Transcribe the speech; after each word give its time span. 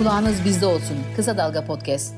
Kulağınız 0.00 0.44
bizde 0.44 0.66
olsun. 0.66 0.96
Kısa 1.16 1.38
Dalga 1.38 1.64
Podcast. 1.64 2.14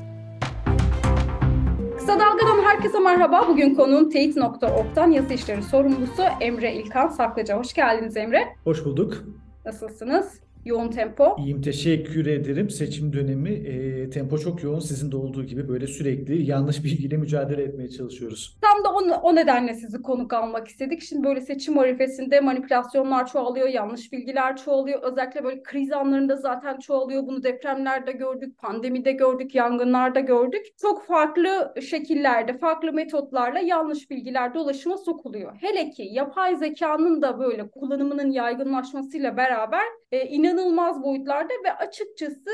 Kısa 1.97 2.19
Dalga'dan 2.19 2.63
herkese 2.63 2.99
merhaba. 2.99 3.47
Bugün 3.47 3.75
konuğum 3.75 4.09
teyit.org'dan 4.09 5.11
yasa 5.11 5.33
işleri 5.33 5.63
sorumlusu 5.63 6.23
Emre 6.41 6.73
İlkan 6.73 7.07
Saklıca. 7.07 7.57
Hoş 7.57 7.73
geldiniz 7.73 8.17
Emre. 8.17 8.55
Hoş 8.63 8.85
bulduk. 8.85 9.23
Nasılsınız? 9.65 10.39
Yoğun 10.65 10.89
tempo. 10.89 11.35
İyiyim 11.39 11.61
teşekkür 11.61 12.25
ederim. 12.25 12.69
Seçim 12.69 13.13
dönemi 13.13 13.49
e, 13.49 14.09
tempo 14.09 14.37
çok 14.37 14.63
yoğun. 14.63 14.79
Sizin 14.79 15.11
de 15.11 15.17
olduğu 15.17 15.43
gibi 15.43 15.67
böyle 15.67 15.87
sürekli 15.87 16.45
yanlış 16.45 16.83
bilgiyle 16.83 17.17
mücadele 17.17 17.63
etmeye 17.63 17.89
çalışıyoruz. 17.89 18.57
Tam 18.61 18.83
da 18.83 18.89
o, 18.93 19.19
o 19.21 19.35
nedenle 19.35 19.73
sizi 19.73 20.01
konuk 20.01 20.33
almak 20.33 20.67
istedik. 20.67 21.01
Şimdi 21.01 21.27
böyle 21.27 21.41
seçim 21.41 21.77
arifesinde 21.77 22.39
manipülasyonlar 22.39 23.27
çoğalıyor, 23.27 23.67
yanlış 23.67 24.11
bilgiler 24.11 24.57
çoğalıyor. 24.57 25.03
Özellikle 25.03 25.43
böyle 25.43 25.63
kriz 25.63 25.91
anlarında 25.91 26.35
zaten 26.35 26.79
çoğalıyor. 26.79 27.27
Bunu 27.27 27.43
depremlerde 27.43 28.11
gördük, 28.11 28.57
pandemide 28.57 29.11
gördük, 29.11 29.55
yangınlarda 29.55 30.19
gördük. 30.19 30.65
Çok 30.81 31.05
farklı 31.05 31.73
şekillerde, 31.89 32.57
farklı 32.57 32.93
metotlarla 32.93 33.59
yanlış 33.59 34.09
bilgiler 34.09 34.53
dolaşıma 34.53 34.97
sokuluyor. 34.97 35.55
Hele 35.61 35.89
ki 35.89 36.03
yapay 36.11 36.55
zekanın 36.55 37.21
da 37.21 37.39
böyle 37.39 37.67
kullanımının 37.67 38.31
yaygınlaşmasıyla 38.31 39.37
beraber 39.37 39.83
e, 40.11 40.27
inanılmaz 40.53 41.03
boyutlarda 41.03 41.53
ve 41.65 41.73
açıkçası 41.73 42.49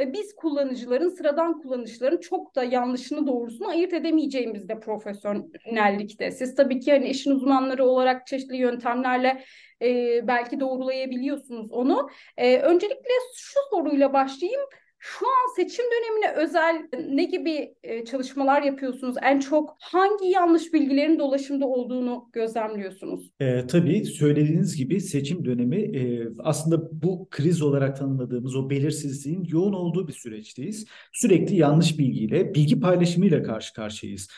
e, 0.00 0.12
biz 0.12 0.34
kullanıcıların, 0.34 1.08
sıradan 1.08 1.62
kullanıcıların 1.62 2.20
çok 2.20 2.54
da 2.54 2.64
yanlışını 2.64 3.26
doğrusunu 3.26 3.68
ayırt 3.68 3.92
edemeyeceğimiz 3.92 4.68
de 4.68 4.80
profesyonellikte. 4.80 6.30
Siz 6.30 6.54
tabii 6.54 6.80
ki 6.80 6.92
hani 6.92 7.08
işin 7.08 7.30
uzmanları 7.30 7.84
olarak 7.84 8.26
çeşitli 8.26 8.56
yöntemlerle 8.56 9.44
e, 9.82 10.20
belki 10.28 10.60
doğrulayabiliyorsunuz 10.60 11.72
onu. 11.72 12.10
E, 12.36 12.58
öncelikle 12.58 13.10
şu 13.34 13.60
soruyla 13.70 14.12
başlayayım. 14.12 14.62
Şu 15.06 15.26
an 15.26 15.54
seçim 15.56 15.84
dönemine 15.84 16.44
özel 16.44 16.88
ne 17.14 17.24
gibi 17.24 17.74
e, 17.82 18.04
çalışmalar 18.04 18.62
yapıyorsunuz? 18.62 19.16
En 19.22 19.40
çok 19.40 19.76
hangi 19.80 20.28
yanlış 20.28 20.72
bilgilerin 20.72 21.18
dolaşımda 21.18 21.66
olduğunu 21.66 22.28
gözlemliyorsunuz? 22.32 23.30
E, 23.40 23.66
tabii 23.66 24.04
söylediğiniz 24.04 24.76
gibi 24.76 25.00
seçim 25.00 25.44
dönemi 25.44 25.76
e, 25.76 26.28
aslında 26.38 27.02
bu 27.02 27.28
kriz 27.30 27.62
olarak 27.62 27.96
tanımladığımız 27.96 28.56
o 28.56 28.70
belirsizliğin 28.70 29.44
yoğun 29.44 29.72
olduğu 29.72 30.08
bir 30.08 30.12
süreçteyiz. 30.12 30.86
Sürekli 31.12 31.56
yanlış 31.56 31.98
bilgiyle, 31.98 32.54
bilgi 32.54 32.80
paylaşımıyla 32.80 33.42
karşı 33.42 33.74
karşıyayız. 33.74 34.28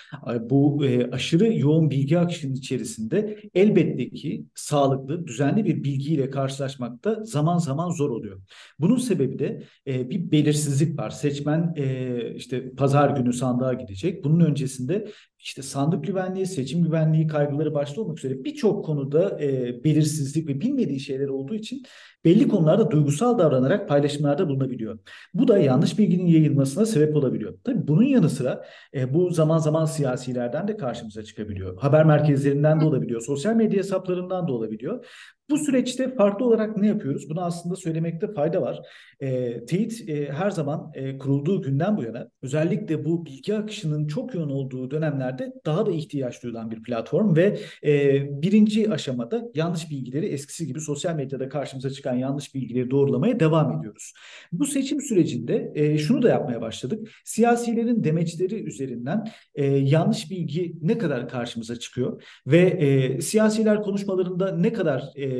Bu 0.40 0.86
e, 0.86 1.10
aşırı 1.10 1.58
yoğun 1.58 1.90
bilgi 1.90 2.18
akışının 2.18 2.54
içerisinde 2.54 3.38
elbette 3.54 4.10
ki 4.10 4.44
sağlıklı, 4.54 5.26
düzenli 5.26 5.64
bir 5.64 5.84
bilgiyle 5.84 6.30
karşılaşmakta 6.30 7.24
zaman 7.24 7.58
zaman 7.58 7.90
zor 7.90 8.10
oluyor. 8.10 8.40
Bunun 8.78 8.96
sebebi 8.96 9.38
de 9.38 9.62
e, 9.86 10.10
bir 10.10 10.30
belirsizlik 10.30 10.55
belirsizlik 10.56 10.98
var. 10.98 11.10
Seçmen 11.10 11.74
e, 11.76 12.34
işte 12.34 12.70
pazar 12.70 13.10
günü 13.10 13.32
sandığa 13.32 13.72
gidecek. 13.72 14.24
Bunun 14.24 14.40
öncesinde 14.40 15.08
işte 15.38 15.62
sandık 15.62 16.04
güvenliği, 16.04 16.46
seçim 16.46 16.82
güvenliği 16.82 17.26
kaygıları 17.26 17.74
başta 17.74 18.00
olmak 18.00 18.18
üzere 18.18 18.44
birçok 18.44 18.84
konuda 18.84 19.40
e, 19.40 19.84
belirsizlik 19.84 20.48
ve 20.48 20.60
bilmediği 20.60 21.00
şeyler 21.00 21.28
olduğu 21.28 21.54
için 21.54 21.82
belli 22.24 22.48
konularda 22.48 22.90
duygusal 22.90 23.38
davranarak 23.38 23.88
paylaşımlarda 23.88 24.48
bulunabiliyor. 24.48 24.98
Bu 25.34 25.48
da 25.48 25.58
yanlış 25.58 25.98
bilginin 25.98 26.26
yayılmasına 26.26 26.86
sebep 26.86 27.16
olabiliyor. 27.16 27.54
Tabii 27.64 27.88
bunun 27.88 28.02
yanı 28.02 28.30
sıra 28.30 28.64
e, 28.94 29.14
bu 29.14 29.30
zaman 29.30 29.58
zaman 29.58 29.84
siyasilerden 29.84 30.68
de 30.68 30.76
karşımıza 30.76 31.22
çıkabiliyor. 31.22 31.78
Haber 31.80 32.04
merkezlerinden 32.04 32.80
de 32.80 32.84
olabiliyor, 32.84 33.20
sosyal 33.20 33.54
medya 33.54 33.78
hesaplarından 33.78 34.48
da 34.48 34.52
olabiliyor. 34.52 35.06
Bu 35.50 35.58
süreçte 35.58 36.14
farklı 36.14 36.46
olarak 36.46 36.76
ne 36.76 36.86
yapıyoruz? 36.86 37.30
Bunu 37.30 37.40
aslında 37.44 37.76
söylemekte 37.76 38.32
fayda 38.32 38.62
var. 38.62 38.80
E, 39.20 39.64
teyit 39.64 40.08
e, 40.08 40.32
her 40.32 40.50
zaman 40.50 40.90
e, 40.94 41.18
kurulduğu 41.18 41.62
günden 41.62 41.96
bu 41.96 42.02
yana 42.02 42.30
özellikle 42.42 43.04
bu 43.04 43.26
bilgi 43.26 43.54
akışının 43.54 44.06
çok 44.06 44.34
yoğun 44.34 44.50
olduğu 44.50 44.90
dönemlerde 44.90 45.52
daha 45.66 45.86
da 45.86 45.90
ihtiyaç 45.90 46.42
duyulan 46.42 46.70
bir 46.70 46.82
platform 46.82 47.36
ve 47.36 47.58
e, 47.84 48.42
birinci 48.42 48.90
aşamada 48.90 49.42
yanlış 49.54 49.90
bilgileri 49.90 50.26
eskisi 50.26 50.66
gibi 50.66 50.80
sosyal 50.80 51.14
medyada 51.14 51.48
karşımıza 51.48 51.90
çıkan 51.90 52.14
yanlış 52.14 52.54
bilgileri 52.54 52.90
doğrulamaya 52.90 53.40
devam 53.40 53.78
ediyoruz. 53.78 54.12
Bu 54.52 54.66
seçim 54.66 55.00
sürecinde 55.00 55.72
e, 55.74 55.98
şunu 55.98 56.22
da 56.22 56.28
yapmaya 56.28 56.60
başladık. 56.60 57.08
Siyasilerin 57.24 58.04
demeçleri 58.04 58.64
üzerinden 58.64 59.24
e, 59.54 59.64
yanlış 59.64 60.30
bilgi 60.30 60.76
ne 60.82 60.98
kadar 60.98 61.28
karşımıza 61.28 61.78
çıkıyor 61.78 62.22
ve 62.46 62.58
e, 62.58 63.20
siyasiler 63.20 63.82
konuşmalarında 63.82 64.56
ne 64.56 64.72
kadar 64.72 65.02
e, 65.14 65.35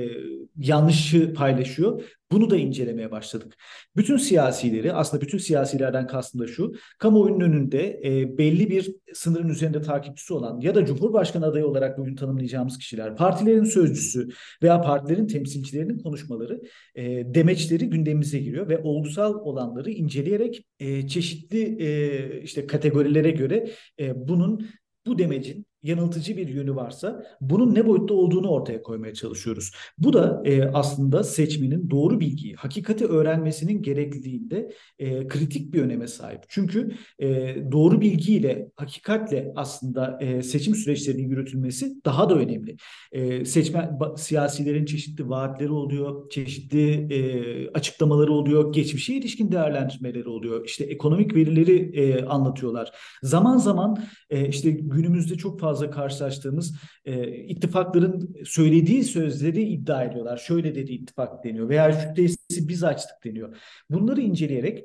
yanlışı 0.56 1.34
paylaşıyor. 1.34 2.02
Bunu 2.32 2.50
da 2.50 2.56
incelemeye 2.56 3.10
başladık. 3.10 3.56
Bütün 3.96 4.16
siyasileri 4.16 4.92
aslında 4.92 5.22
bütün 5.22 5.38
siyasilerden 5.38 6.06
kastım 6.06 6.40
da 6.40 6.46
şu. 6.46 6.72
Kamuoyunun 6.98 7.40
önünde 7.40 8.00
e, 8.04 8.38
belli 8.38 8.70
bir 8.70 8.94
sınırın 9.14 9.48
üzerinde 9.48 9.82
takipçisi 9.82 10.34
olan 10.34 10.60
ya 10.60 10.74
da 10.74 10.86
Cumhurbaşkanı 10.86 11.46
adayı 11.46 11.66
olarak 11.66 11.98
bugün 11.98 12.14
tanımlayacağımız 12.14 12.78
kişiler, 12.78 13.16
partilerin 13.16 13.64
sözcüsü 13.64 14.28
veya 14.62 14.80
partilerin 14.80 15.26
temsilcilerinin 15.26 15.98
konuşmaları, 15.98 16.60
e, 16.94 17.04
demeçleri 17.34 17.90
gündemimize 17.90 18.38
giriyor 18.38 18.68
ve 18.68 18.78
olgusal 18.78 19.34
olanları 19.34 19.90
inceleyerek 19.90 20.66
e, 20.80 21.08
çeşitli 21.08 21.82
e, 21.82 22.40
işte 22.42 22.66
kategorilere 22.66 23.30
göre 23.30 23.70
e, 24.00 24.28
bunun 24.28 24.66
bu 25.06 25.18
demecin 25.18 25.66
yanıltıcı 25.86 26.36
bir 26.36 26.48
yönü 26.48 26.74
varsa 26.74 27.22
bunun 27.40 27.74
ne 27.74 27.86
boyutta 27.86 28.14
olduğunu 28.14 28.48
ortaya 28.48 28.82
koymaya 28.82 29.14
çalışıyoruz. 29.14 29.72
Bu 29.98 30.12
da 30.12 30.42
e, 30.44 30.64
aslında 30.64 31.24
seçmenin 31.24 31.90
doğru 31.90 32.20
bilgiyi, 32.20 32.54
hakikati 32.54 33.06
öğrenmesinin 33.06 33.82
gerekliliğinde 33.82 34.72
e, 34.98 35.28
kritik 35.28 35.74
bir 35.74 35.82
öneme 35.82 36.06
sahip. 36.06 36.40
Çünkü 36.48 36.90
e, 37.18 37.56
doğru 37.72 38.00
bilgiyle, 38.00 38.70
hakikatle 38.76 39.52
aslında 39.56 40.18
e, 40.20 40.42
seçim 40.42 40.74
süreçlerinin 40.74 41.28
yürütülmesi 41.28 41.94
daha 42.04 42.30
da 42.30 42.34
önemli. 42.34 42.76
E, 43.12 43.44
seçmen 43.44 43.98
siyasilerin 44.16 44.84
çeşitli 44.84 45.28
vaatleri 45.28 45.70
oluyor, 45.70 46.30
çeşitli 46.30 47.14
e, 47.14 47.70
açıklamaları 47.70 48.32
oluyor, 48.32 48.72
geçmişe 48.72 49.14
ilişkin 49.14 49.52
değerlendirmeleri 49.52 50.28
oluyor. 50.28 50.64
İşte 50.64 50.84
ekonomik 50.84 51.34
verileri 51.34 52.00
e, 52.00 52.24
anlatıyorlar. 52.24 52.90
Zaman 53.22 53.56
zaman 53.56 53.96
e, 54.30 54.48
işte 54.48 54.70
günümüzde 54.70 55.34
çok 55.34 55.60
fazla 55.60 55.75
fazla 55.76 55.90
karşılaştığımız 55.90 56.74
e, 57.04 57.28
ittifakların 57.28 58.36
söylediği 58.44 59.04
sözleri 59.04 59.62
iddia 59.62 60.04
ediyorlar. 60.04 60.36
Şöyle 60.36 60.74
dedi 60.74 60.92
ittifak 60.92 61.44
deniyor 61.44 61.68
veya 61.68 61.92
şu 61.92 62.68
biz 62.68 62.84
açtık 62.84 63.24
deniyor. 63.24 63.56
Bunları 63.90 64.20
inceleyerek 64.20 64.84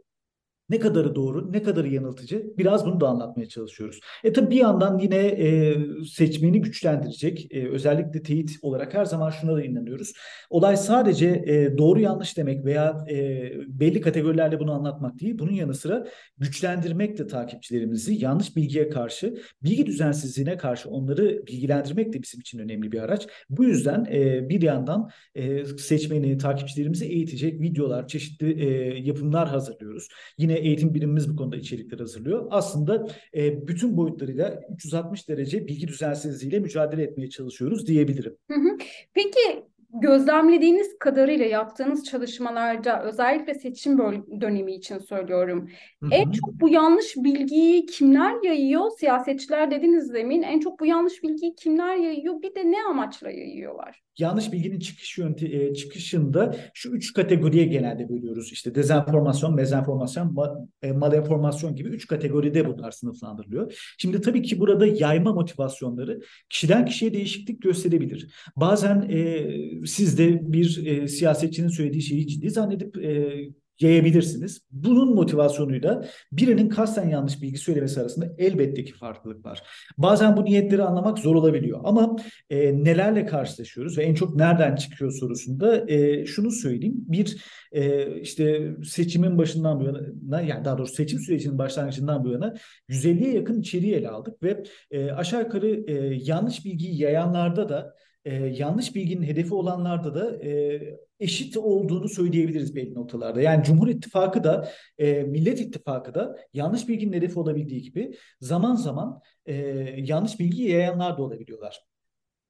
ne 0.71 0.79
kadarı 0.79 1.15
doğru, 1.15 1.51
ne 1.51 1.63
kadarı 1.63 1.87
yanıltıcı 1.87 2.53
biraz 2.57 2.85
bunu 2.85 3.01
da 3.01 3.07
anlatmaya 3.07 3.47
çalışıyoruz. 3.47 3.99
E 4.23 4.33
tabi 4.33 4.49
bir 4.49 4.55
yandan 4.55 4.99
yine 4.99 5.17
e, 5.17 5.77
seçmeni 6.05 6.61
güçlendirecek, 6.61 7.47
e, 7.51 7.69
özellikle 7.69 8.23
teyit 8.23 8.51
olarak 8.61 8.93
her 8.93 9.05
zaman 9.05 9.29
şuna 9.29 9.55
da 9.55 9.63
inanıyoruz. 9.63 10.13
Olay 10.49 10.77
sadece 10.77 11.27
e, 11.27 11.77
doğru 11.77 11.99
yanlış 11.99 12.37
demek 12.37 12.65
veya 12.65 13.05
e, 13.09 13.51
belli 13.67 14.01
kategorilerle 14.01 14.59
bunu 14.59 14.73
anlatmak 14.73 15.19
değil. 15.19 15.39
Bunun 15.39 15.53
yanı 15.53 15.73
sıra 15.73 16.07
güçlendirmek 16.37 17.17
de 17.17 17.27
takipçilerimizi 17.27 18.23
yanlış 18.23 18.55
bilgiye 18.55 18.89
karşı, 18.89 19.37
bilgi 19.63 19.85
düzensizliğine 19.85 20.57
karşı 20.57 20.89
onları 20.89 21.47
bilgilendirmek 21.47 22.13
de 22.13 22.23
bizim 22.23 22.39
için 22.39 22.59
önemli 22.59 22.91
bir 22.91 22.99
araç. 22.99 23.27
Bu 23.49 23.63
yüzden 23.63 24.05
e, 24.11 24.49
bir 24.49 24.61
yandan 24.61 25.09
e, 25.35 25.65
seçmeni, 25.65 26.37
takipçilerimizi 26.37 27.05
eğitecek 27.05 27.61
videolar, 27.61 28.07
çeşitli 28.07 28.63
e, 28.63 28.69
yapımlar 28.99 29.49
hazırlıyoruz. 29.49 30.07
Yine 30.37 30.60
eğitim 30.61 30.93
birimimiz 30.93 31.33
bu 31.33 31.35
konuda 31.35 31.55
içerikler 31.55 31.99
hazırlıyor. 31.99 32.47
Aslında 32.49 33.07
e, 33.35 33.67
bütün 33.67 33.97
boyutlarıyla 33.97 34.61
360 34.73 35.29
derece 35.29 35.67
bilgi 35.67 35.87
düzensizliğiyle 35.87 36.59
mücadele 36.59 37.03
etmeye 37.03 37.29
çalışıyoruz 37.29 37.87
diyebilirim. 37.87 38.37
Hı 38.51 38.57
hı. 38.57 38.77
Peki 39.13 39.63
gözlemlediğiniz 39.93 40.99
kadarıyla 40.99 41.45
yaptığınız 41.45 42.03
çalışmalarda 42.05 43.03
özellikle 43.03 43.53
seçim 43.53 43.97
dönemi 44.41 44.73
için 44.73 44.97
söylüyorum. 44.97 45.69
Hı 46.03 46.05
hı. 46.05 46.09
En 46.11 46.31
çok 46.31 46.53
bu 46.53 46.69
yanlış 46.69 47.15
bilgiyi 47.17 47.85
kimler 47.85 48.43
yayıyor? 48.43 48.89
Siyasetçiler 48.99 49.71
dediniz 49.71 50.13
demin. 50.13 50.41
En 50.41 50.59
çok 50.59 50.79
bu 50.79 50.85
yanlış 50.85 51.23
bilgiyi 51.23 51.55
kimler 51.55 51.95
yayıyor? 51.95 52.41
Bir 52.41 52.55
de 52.55 52.71
ne 52.71 52.83
amaçla 52.89 53.31
yayıyorlar? 53.31 54.01
Yanlış 54.21 54.51
bilginin 54.51 54.79
çıkış 54.79 55.17
yönte, 55.17 55.47
e, 55.47 55.73
çıkışında 55.73 56.55
şu 56.73 56.89
üç 56.89 57.13
kategoriye 57.13 57.65
genelde 57.65 58.09
bölüyoruz. 58.09 58.51
İşte 58.51 58.75
dezenformasyon, 58.75 59.55
mezenformasyon, 59.55 60.33
ma, 60.33 60.67
e, 60.81 60.91
malenformasyon 60.91 61.75
gibi 61.75 61.89
üç 61.89 62.07
kategoride 62.07 62.67
bunlar 62.67 62.91
sınıflandırılıyor. 62.91 63.93
Şimdi 63.97 64.21
tabii 64.21 64.41
ki 64.41 64.59
burada 64.59 64.85
yayma 64.85 65.33
motivasyonları 65.33 66.21
kişiden 66.49 66.85
kişiye 66.85 67.13
değişiklik 67.13 67.61
gösterebilir. 67.61 68.33
Bazen 68.55 69.09
e, 69.09 69.47
siz 69.85 70.17
de 70.17 70.53
bir 70.53 70.85
e, 70.85 71.07
siyasetçinin 71.07 71.67
söylediği 71.67 72.01
şeyi 72.01 72.27
ciddi 72.27 72.49
zannedip 72.49 72.97
e, 72.97 73.39
yayabilirsiniz. 73.81 74.61
Bunun 74.71 75.15
motivasyonuyla 75.15 76.05
birinin 76.31 76.69
kasten 76.69 77.09
yanlış 77.09 77.41
bilgi 77.41 77.57
söylemesi 77.57 78.01
arasında 78.01 78.33
elbette 78.37 78.83
ki 78.83 78.93
farklılık 78.93 79.45
var. 79.45 79.63
Bazen 79.97 80.37
bu 80.37 80.45
niyetleri 80.45 80.83
anlamak 80.83 81.19
zor 81.19 81.35
olabiliyor 81.35 81.79
ama 81.83 82.15
e, 82.49 82.83
nelerle 82.83 83.25
karşılaşıyoruz 83.25 83.97
ve 83.97 84.03
en 84.03 84.13
çok 84.13 84.35
nereden 84.35 84.75
çıkıyor 84.75 85.11
sorusunda 85.11 85.91
e, 85.91 86.25
şunu 86.25 86.51
söyleyeyim. 86.51 86.95
Bir 86.97 87.37
e, 87.71 88.15
işte 88.21 88.75
seçimin 88.83 89.37
başından 89.37 89.79
bu 89.79 89.83
yana 89.83 90.41
yani 90.41 90.65
daha 90.65 90.77
doğrusu 90.77 90.95
seçim 90.95 91.19
sürecinin 91.19 91.57
başlangıcından 91.57 92.25
bu 92.25 92.29
yana 92.31 92.55
150'ye 92.89 93.33
yakın 93.33 93.59
içeriği 93.59 93.93
ele 93.93 94.09
aldık 94.09 94.43
ve 94.43 94.63
e, 94.91 95.11
aşağı 95.11 95.41
yukarı 95.41 95.83
e, 95.87 96.19
yanlış 96.23 96.65
bilgiyi 96.65 97.01
yayanlarda 97.01 97.69
da 97.69 97.95
e, 98.25 98.35
yanlış 98.35 98.95
bilginin 98.95 99.23
hedefi 99.23 99.53
olanlarda 99.53 100.15
da 100.15 100.45
e, 100.45 100.81
eşit 101.19 101.57
olduğunu 101.57 102.09
söyleyebiliriz 102.09 102.75
belli 102.75 102.93
noktalarda. 102.93 103.41
Yani 103.41 103.63
Cumhur 103.63 103.87
İttifakı 103.87 104.43
da 104.43 104.69
e, 104.97 105.23
Millet 105.23 105.61
İttifakı 105.61 106.13
da 106.13 106.37
yanlış 106.53 106.87
bilginin 106.87 107.13
hedefi 107.13 107.39
olabildiği 107.39 107.81
gibi 107.81 108.13
zaman 108.39 108.75
zaman 108.75 109.21
e, 109.45 109.55
yanlış 109.97 110.39
bilgi 110.39 110.63
yayanlar 110.63 111.17
da 111.17 111.23
olabiliyorlar. 111.23 111.81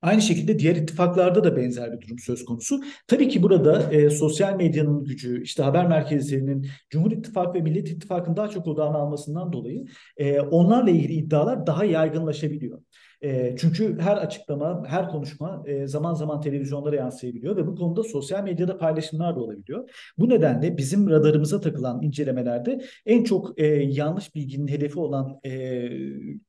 Aynı 0.02 0.22
şekilde 0.22 0.60
diğer 0.60 0.76
ittifaklarda 0.76 1.44
da 1.44 1.58
benzer 1.58 1.92
bir 1.94 2.02
durum 2.02 2.20
söz 2.20 2.46
konusu. 2.46 2.82
Tabii 3.08 3.30
ki 3.30 3.44
burada 3.44 3.92
e, 3.92 4.10
sosyal 4.10 4.56
medyanın 4.56 5.04
gücü, 5.04 5.44
işte 5.44 5.64
haber 5.64 5.88
merkezlerinin 5.88 6.68
Cumhur 6.90 7.12
İttifakı 7.12 7.54
ve 7.54 7.62
Millet 7.62 7.90
İttifakı'nın 7.90 8.36
daha 8.36 8.48
çok 8.48 8.68
odağını 8.68 8.98
almasından 8.98 9.54
dolayı 9.54 9.86
e, 10.18 10.40
onlarla 10.40 10.90
ilgili 10.90 11.14
iddialar 11.14 11.68
daha 11.68 11.86
yaygınlaşabiliyor. 11.86 12.82
E, 13.24 13.56
çünkü 13.58 14.00
her 14.00 14.18
açıklama, 14.18 14.84
her 14.88 15.10
konuşma 15.10 15.64
e, 15.66 15.88
zaman 15.88 16.14
zaman 16.14 16.42
televizyonlara 16.42 16.96
yansıyabiliyor 16.96 17.58
ve 17.58 17.68
bu 17.68 17.76
konuda 17.76 18.04
sosyal 18.04 18.44
medyada 18.44 18.78
paylaşımlar 18.78 19.36
da 19.36 19.40
olabiliyor. 19.40 19.90
Bu 20.18 20.30
nedenle 20.30 20.78
bizim 20.78 21.10
radarımıza 21.10 21.62
takılan 21.62 22.02
incelemelerde 22.02 22.82
en 23.06 23.24
çok 23.24 23.60
e, 23.60 23.66
yanlış 23.68 24.36
bilginin 24.36 24.68
hedefi 24.68 25.00
olan 25.00 25.40
e, 25.46 25.90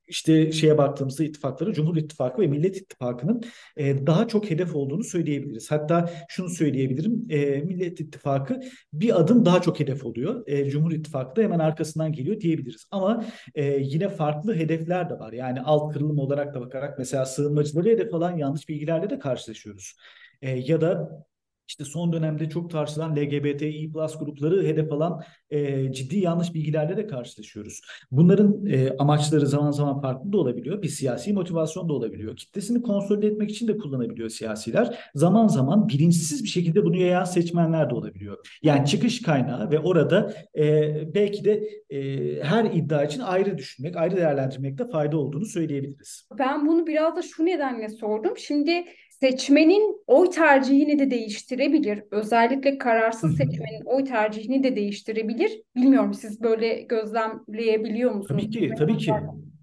işte 0.07 0.53
şeye 0.53 0.79
baktığımızda 0.79 1.25
ittifakları 1.25 1.73
Cumhur 1.73 1.97
İttifakı 1.97 2.43
ve 2.43 2.47
Millet 2.47 2.77
İttifakı'nın 2.77 3.43
e, 3.77 4.07
daha 4.07 4.29
çok 4.29 4.51
hedef 4.51 4.77
olduğunu 4.77 5.05
söyleyebiliriz. 5.05 5.71
Hatta 5.71 6.11
şunu 6.29 6.49
söyleyebilirim, 6.49 7.27
e, 7.31 7.61
Millet 7.61 8.01
İttifakı 8.01 8.61
bir 8.93 9.21
adım 9.21 9.45
daha 9.45 9.63
çok 9.63 9.81
hedef 9.81 10.07
oluyor. 10.07 10.43
E, 10.47 10.71
Cumhur 10.71 10.93
İttifakı 10.93 11.37
da 11.37 11.43
hemen 11.45 11.59
arkasından 11.59 12.13
geliyor 12.13 12.41
diyebiliriz. 12.41 12.87
Ama 12.91 13.25
e, 13.55 13.65
yine 13.65 14.09
farklı 14.09 14.55
hedefler 14.55 15.11
de 15.11 15.19
var. 15.19 15.33
Yani 15.33 15.61
alt 15.61 15.93
kırılım 15.93 16.19
olarak 16.19 16.55
da 16.55 16.62
bakarak 16.67 16.99
mesela 16.99 17.27
sığınmacıları 17.27 17.89
hedef 17.89 18.15
alan 18.15 18.37
yanlış 18.37 18.69
bilgilerle 18.69 19.11
de 19.11 19.19
karşılaşıyoruz. 19.19 19.97
E, 20.43 20.51
ya 20.51 20.81
da 20.81 21.25
işte 21.69 21.85
son 21.85 22.13
dönemde 22.13 22.49
çok 22.49 22.71
tartışılan 22.71 23.17
LGBTİ 23.17 23.93
plus 23.93 24.19
grupları 24.19 24.67
hedef 24.67 24.93
alan 24.93 25.23
e, 25.51 25.93
ciddi 25.93 26.19
yanlış 26.19 26.55
bilgilerle 26.55 26.97
de 26.97 27.07
karşılaşıyoruz. 27.07 27.81
Bunların 28.11 28.67
e, 28.67 28.97
amaçları 28.99 29.47
zaman 29.47 29.71
zaman 29.71 30.01
farklı 30.01 30.33
da 30.33 30.39
olabiliyor. 30.39 30.83
Bir 30.83 30.89
siyasi 30.89 31.33
motivasyon 31.33 31.89
da 31.89 31.93
olabiliyor. 31.93 32.37
Kitlesini 32.37 32.83
konsolide 32.83 33.27
etmek 33.27 33.51
için 33.51 33.69
de 33.69 33.79
kullanabiliyor 33.79 34.29
siyasiler. 34.29 34.99
Zaman 35.15 35.47
zaman 35.49 35.89
bilinçsiz 35.89 36.45
bir 36.45 36.49
şekilde 36.49 36.85
bunu 36.85 36.97
yayan 36.97 37.25
seçmenler 37.25 37.91
de 37.91 37.95
olabiliyor. 37.95 38.39
Yani 38.63 38.87
çıkış 38.87 39.23
kaynağı 39.23 39.71
ve 39.71 39.79
orada 39.79 40.35
e, 40.59 41.15
belki 41.15 41.45
de 41.45 41.63
e, 41.91 41.99
her 42.43 42.65
iddia 42.65 43.05
için 43.05 43.21
ayrı 43.21 43.59
düşünmek, 43.59 43.97
ayrı 43.97 44.17
değerlendirmekte 44.17 44.89
fayda 44.89 45.19
olduğunu 45.19 45.45
söyleyebiliriz. 45.45 46.29
Ben 46.39 46.67
bunu 46.67 46.87
biraz 46.87 47.17
da 47.17 47.23
şu 47.23 47.47
nedenle 47.47 47.89
sordum. 47.89 48.33
Şimdi 48.37 48.85
seçmenin 49.23 50.03
oy 50.07 50.31
tercihini 50.31 50.99
de 50.99 51.11
değiştirebilir. 51.11 52.03
Özellikle 52.11 52.79
kararsız 52.79 53.37
seçmenin 53.37 53.85
oy 53.85 54.05
tercihini 54.05 54.63
de 54.63 54.77
değiştirebilir. 54.77 55.63
Bilmiyorum 55.77 56.15
siz 56.15 56.43
böyle 56.43 56.83
gözlemleyebiliyor 56.83 58.11
musunuz? 58.11 58.43
Tabii 58.43 58.51
ki, 58.51 58.71
tabii 58.79 58.97
ki. 58.97 59.13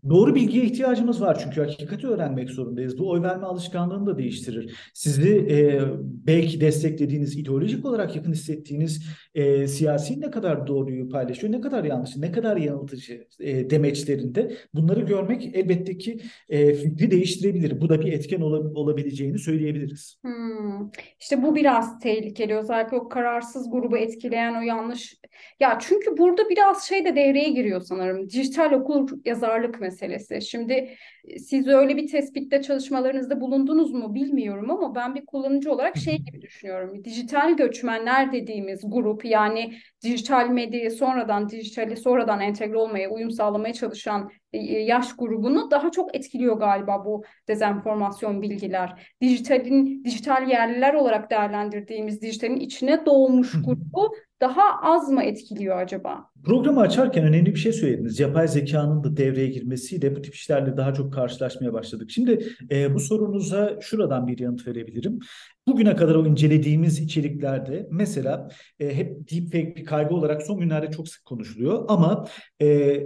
Doğru 0.09 0.35
bilgiye 0.35 0.65
ihtiyacımız 0.65 1.21
var 1.21 1.39
çünkü 1.43 1.61
hakikati 1.61 2.07
öğrenmek 2.07 2.49
zorundayız. 2.49 2.99
Bu 2.99 3.09
oy 3.09 3.21
verme 3.21 3.45
alışkanlığını 3.45 4.05
da 4.05 4.17
değiştirir. 4.17 4.75
Sizi 4.93 5.29
e, 5.29 5.81
belki 6.27 6.61
desteklediğiniz, 6.61 7.37
ideolojik 7.37 7.85
olarak 7.85 8.15
yakın 8.15 8.31
hissettiğiniz 8.31 9.03
e, 9.33 9.67
siyasi 9.67 10.21
ne 10.21 10.31
kadar 10.31 10.67
doğruyu 10.67 11.09
paylaşıyor, 11.09 11.53
ne 11.53 11.61
kadar 11.61 11.83
yanlış, 11.83 12.17
ne 12.17 12.31
kadar 12.31 12.57
yanıltıcı 12.57 13.27
e, 13.39 13.69
demeçlerinde 13.69 14.57
bunları 14.73 15.01
görmek 15.01 15.55
elbette 15.55 15.97
ki 15.97 16.19
e, 16.49 16.73
fikri 16.73 17.11
değiştirebilir. 17.11 17.81
Bu 17.81 17.89
da 17.89 18.01
bir 18.01 18.13
etken 18.13 18.41
ol, 18.41 18.53
olabileceğini 18.75 19.39
söyleyebiliriz. 19.39 20.17
Hmm. 20.21 20.89
İşte 21.19 21.43
bu 21.43 21.55
biraz 21.55 21.99
tehlikeli. 21.99 22.55
Özellikle 22.55 22.97
o 22.97 23.09
kararsız 23.09 23.71
grubu 23.71 23.97
etkileyen 23.97 24.55
o 24.55 24.61
yanlış. 24.61 25.19
Ya 25.59 25.77
çünkü 25.81 26.17
burada 26.17 26.49
biraz 26.49 26.83
şey 26.83 27.05
de 27.05 27.15
devreye 27.15 27.49
giriyor 27.49 27.81
sanırım. 27.81 28.29
Dijital 28.29 28.71
okul 28.71 29.07
yazarlık 29.25 29.81
meselesi. 29.89 30.41
Şimdi 30.41 30.89
siz 31.37 31.67
öyle 31.67 31.97
bir 31.97 32.07
tespitte 32.07 32.61
çalışmalarınızda 32.61 33.41
bulundunuz 33.41 33.91
mu 33.93 34.15
bilmiyorum 34.15 34.71
ama 34.71 34.95
ben 34.95 35.15
bir 35.15 35.25
kullanıcı 35.25 35.71
olarak 35.71 35.97
şey 35.97 36.17
gibi 36.17 36.41
düşünüyorum. 36.41 37.03
Dijital 37.03 37.57
göçmenler 37.57 38.31
dediğimiz 38.31 38.81
grup 38.83 39.25
yani 39.25 39.73
dijital 40.03 40.49
medyayı 40.49 40.91
sonradan 40.91 41.49
dijitali 41.49 41.97
sonradan 41.97 42.39
entegre 42.39 42.77
olmaya, 42.77 43.09
uyum 43.09 43.31
sağlamaya 43.31 43.73
çalışan 43.73 44.29
e, 44.53 44.57
e, 44.57 44.79
yaş 44.79 45.15
grubunu 45.15 45.71
daha 45.71 45.91
çok 45.91 46.15
etkiliyor 46.15 46.57
galiba 46.57 47.05
bu 47.05 47.23
dezenformasyon 47.47 48.41
bilgiler. 48.41 49.13
Dijitalin 49.21 50.03
dijital 50.03 50.49
yerliler 50.49 50.93
olarak 50.93 51.31
değerlendirdiğimiz 51.31 52.21
dijitalin 52.21 52.59
içine 52.59 53.05
doğmuş 53.05 53.51
grubu 53.51 54.15
daha 54.41 54.81
az 54.81 55.09
mı 55.09 55.23
etkiliyor 55.23 55.77
acaba? 55.77 56.29
Programı 56.45 56.81
açarken 56.81 57.23
önemli 57.23 57.53
bir 57.53 57.59
şey 57.59 57.73
söylediniz. 57.73 58.19
Yapay 58.19 58.47
zekanın 58.47 59.03
da 59.03 59.17
devreye 59.17 59.47
girmesiyle 59.47 60.15
bu 60.15 60.21
tip 60.21 60.35
işlerle 60.35 60.77
daha 60.77 60.93
çok 60.93 61.13
karşılaşmaya 61.13 61.73
başladık. 61.73 62.11
Şimdi 62.11 62.45
e, 62.71 62.93
bu 62.93 62.99
sorunuza 62.99 63.77
şuradan 63.81 64.27
bir 64.27 64.39
yanıt 64.39 64.67
verebilirim. 64.67 65.19
Bugüne 65.67 65.95
kadar 65.95 66.15
o 66.15 66.25
incelediğimiz 66.25 66.99
içeriklerde 66.99 67.87
mesela 67.91 68.47
e, 68.79 68.95
hep 68.95 69.31
deepfake 69.31 69.75
bir 69.75 69.85
kaygı 69.85 70.15
olarak 70.15 70.41
son 70.41 70.59
günlerde 70.59 70.91
çok 70.91 71.09
sık 71.09 71.25
konuşuluyor 71.25 71.85
ama 71.87 72.27
e, 72.61 72.99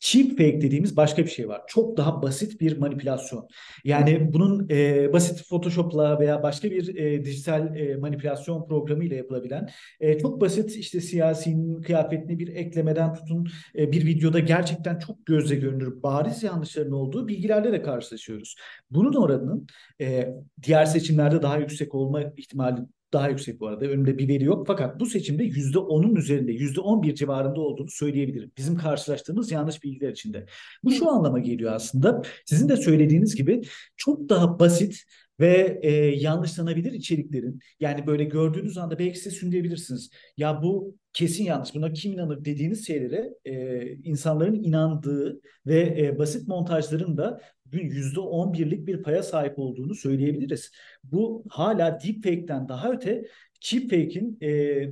Cheap 0.00 0.30
fake 0.30 0.60
dediğimiz 0.60 0.96
başka 0.96 1.24
bir 1.24 1.30
şey 1.30 1.48
var. 1.48 1.62
Çok 1.66 1.96
daha 1.96 2.22
basit 2.22 2.60
bir 2.60 2.78
manipülasyon. 2.78 3.48
Yani 3.84 4.32
bunun 4.32 4.68
e, 4.70 5.12
basit 5.12 5.48
Photoshop'la 5.48 6.20
veya 6.20 6.42
başka 6.42 6.70
bir 6.70 6.96
e, 6.96 7.24
dijital 7.24 7.76
e, 7.76 7.96
manipülasyon 7.96 8.66
programı 8.66 9.04
ile 9.04 9.16
yapılabilen 9.16 9.68
e, 10.00 10.18
çok 10.18 10.40
basit 10.40 10.76
işte 10.76 11.00
siyasinin 11.00 11.82
kıyafetini 11.82 12.38
bir 12.38 12.48
eklemeden 12.48 13.14
tutun 13.14 13.48
e, 13.78 13.92
bir 13.92 14.06
videoda 14.06 14.38
gerçekten 14.38 14.98
çok 14.98 15.26
gözle 15.26 15.56
görünür 15.56 16.02
bariz 16.02 16.42
yanlışların 16.42 16.92
olduğu 16.92 17.28
bilgilerle 17.28 17.72
de 17.72 17.82
karşılaşıyoruz. 17.82 18.56
Bunun 18.90 19.12
oranının 19.14 19.66
e, 20.00 20.34
diğer 20.62 20.84
seçimlerde 20.84 21.42
daha 21.42 21.56
yüksek 21.58 21.94
olma 21.94 22.22
ihtimali 22.36 22.80
daha 23.12 23.28
yüksek 23.28 23.60
bu 23.60 23.66
arada. 23.66 23.84
Önümde 23.84 24.18
bir 24.18 24.28
veri 24.28 24.44
yok. 24.44 24.66
Fakat 24.66 25.00
bu 25.00 25.06
seçimde 25.06 25.44
%10'un 25.44 26.16
üzerinde, 26.16 26.52
%11 26.52 27.14
civarında 27.14 27.60
olduğunu 27.60 27.90
söyleyebilirim. 27.90 28.52
Bizim 28.56 28.76
karşılaştığımız 28.76 29.50
yanlış 29.50 29.84
bilgiler 29.84 30.10
içinde. 30.10 30.46
Bu 30.84 30.90
şu 30.90 31.10
anlama 31.10 31.38
geliyor 31.38 31.72
aslında. 31.72 32.22
Sizin 32.44 32.68
de 32.68 32.76
söylediğiniz 32.76 33.34
gibi 33.34 33.62
çok 33.96 34.28
daha 34.28 34.58
basit 34.58 35.04
ve 35.40 35.80
e, 35.82 35.92
yanlışlanabilir 35.94 36.92
içeriklerin 36.92 37.60
yani 37.80 38.06
böyle 38.06 38.24
gördüğünüz 38.24 38.78
anda 38.78 38.98
belki 38.98 39.18
siz 39.18 39.36
şunu 39.36 39.52
diyebilirsiniz. 39.52 40.10
Ya 40.36 40.62
bu 40.62 40.96
kesin 41.12 41.44
yanlış. 41.44 41.74
Buna 41.74 41.92
kim 41.92 42.12
inanır 42.12 42.44
dediğiniz 42.44 42.86
şeylere 42.86 43.30
e, 43.44 43.86
insanların 43.96 44.54
inandığı 44.54 45.40
ve 45.66 45.96
e, 45.98 46.18
basit 46.18 46.48
montajların 46.48 47.16
da 47.16 47.40
bugün 47.66 47.90
%11'lik 47.90 48.86
bir 48.86 49.02
paya 49.02 49.22
sahip 49.22 49.58
olduğunu 49.58 49.94
söyleyebiliriz. 49.94 50.70
Bu 51.04 51.44
hala 51.48 52.00
deepfake'ten 52.04 52.68
daha 52.68 52.92
öte 52.92 53.24
Chipfake'in 53.60 54.38
e, 54.40 54.48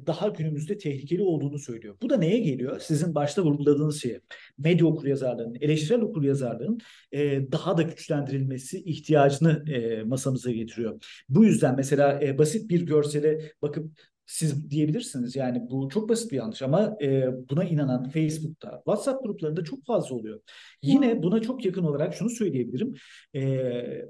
daha 0.06 0.28
günümüzde 0.28 0.78
tehlikeli 0.78 1.22
olduğunu 1.22 1.58
söylüyor. 1.58 1.96
Bu 2.02 2.10
da 2.10 2.16
neye 2.16 2.38
geliyor? 2.38 2.80
Sizin 2.80 3.14
başta 3.14 3.42
vurguladığınız 3.42 4.02
şey, 4.02 4.20
medya 4.58 4.86
okuryazarlığının, 4.86 5.56
eleştirel 5.60 6.00
okuryazarlığın 6.00 6.78
e, 7.12 7.52
daha 7.52 7.76
da 7.76 7.82
güçlendirilmesi 7.82 8.82
ihtiyacını 8.82 9.72
e, 9.72 10.02
masamıza 10.02 10.50
getiriyor. 10.50 11.00
Bu 11.28 11.44
yüzden 11.44 11.76
mesela 11.76 12.20
e, 12.22 12.38
basit 12.38 12.70
bir 12.70 12.86
görsele 12.86 13.52
bakıp 13.62 13.90
siz 14.26 14.70
diyebilirsiniz 14.70 15.36
yani 15.36 15.62
bu 15.70 15.88
çok 15.88 16.08
basit 16.08 16.32
bir 16.32 16.36
yanlış 16.36 16.62
ama 16.62 16.96
e, 17.02 17.28
buna 17.50 17.64
inanan 17.64 18.08
Facebook'ta, 18.08 18.76
WhatsApp 18.76 19.24
gruplarında 19.24 19.64
çok 19.64 19.86
fazla 19.86 20.14
oluyor. 20.14 20.40
Yine 20.82 21.22
buna 21.22 21.40
çok 21.40 21.64
yakın 21.64 21.84
olarak 21.84 22.14
şunu 22.14 22.30
söyleyebilirim. 22.30 22.94
E, 23.34 23.62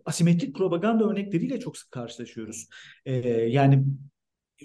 asimetrik 0.04 0.56
propaganda 0.56 1.04
örnekleriyle 1.04 1.60
çok 1.60 1.76
sık 1.76 1.90
karşılaşıyoruz. 1.90 2.68
E, 3.04 3.12
yani 3.30 3.84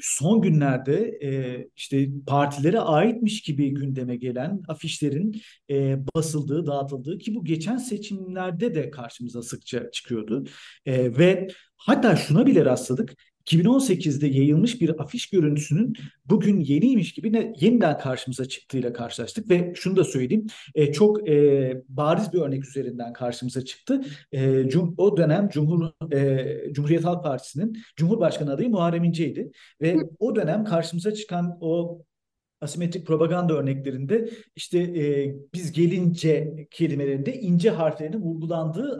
son 0.01 0.41
günlerde 0.41 1.19
e, 1.23 1.67
işte 1.75 2.09
partilere 2.27 2.79
aitmiş 2.79 3.41
gibi 3.41 3.73
gündeme 3.73 4.15
gelen 4.15 4.61
afişlerin 4.67 5.41
e, 5.69 5.97
basıldığı, 6.15 6.67
dağıtıldığı 6.67 7.17
ki 7.17 7.35
bu 7.35 7.45
geçen 7.45 7.77
seçimlerde 7.77 8.75
de 8.75 8.91
karşımıza 8.91 9.41
sıkça 9.41 9.91
çıkıyordu. 9.91 10.45
E, 10.85 11.17
ve 11.17 11.47
Hatta 11.85 12.15
şuna 12.15 12.45
bile 12.45 12.65
rastladık. 12.65 13.13
2018'de 13.45 14.27
yayılmış 14.27 14.81
bir 14.81 15.01
afiş 15.01 15.29
görüntüsünün 15.29 15.93
bugün 16.25 16.59
yeniymiş 16.59 17.13
gibi 17.13 17.33
ne, 17.33 17.53
yeniden 17.59 17.97
karşımıza 17.97 18.45
çıktığıyla 18.45 18.93
karşılaştık 18.93 19.49
ve 19.49 19.73
şunu 19.75 19.95
da 19.95 20.03
söyleyeyim 20.03 20.47
e, 20.75 20.91
çok 20.91 21.29
e, 21.29 21.83
bariz 21.89 22.33
bir 22.33 22.39
örnek 22.39 22.65
üzerinden 22.65 23.13
karşımıza 23.13 23.65
çıktı. 23.65 24.01
E, 24.31 24.69
cum, 24.69 24.93
o 24.97 25.17
dönem 25.17 25.49
Cumhur 25.49 25.91
e, 26.13 26.73
Cumhuriyet 26.73 27.05
Halk 27.05 27.23
Partisi'nin 27.23 27.77
Cumhurbaşkanı 27.95 28.53
adayı 28.53 28.69
Muharrem 28.69 29.03
İnce'ydi 29.03 29.51
ve 29.81 29.97
o 30.19 30.35
dönem 30.35 30.63
karşımıza 30.63 31.13
çıkan 31.13 31.57
o 31.61 32.01
asimetrik 32.61 33.07
propaganda 33.07 33.53
örneklerinde 33.53 34.29
işte 34.55 34.79
e, 34.79 35.35
biz 35.53 35.71
gelince 35.71 36.55
kelimelerinde 36.71 37.33
ince 37.33 37.69
harflerinin 37.69 38.21
vurgulandığı 38.21 38.99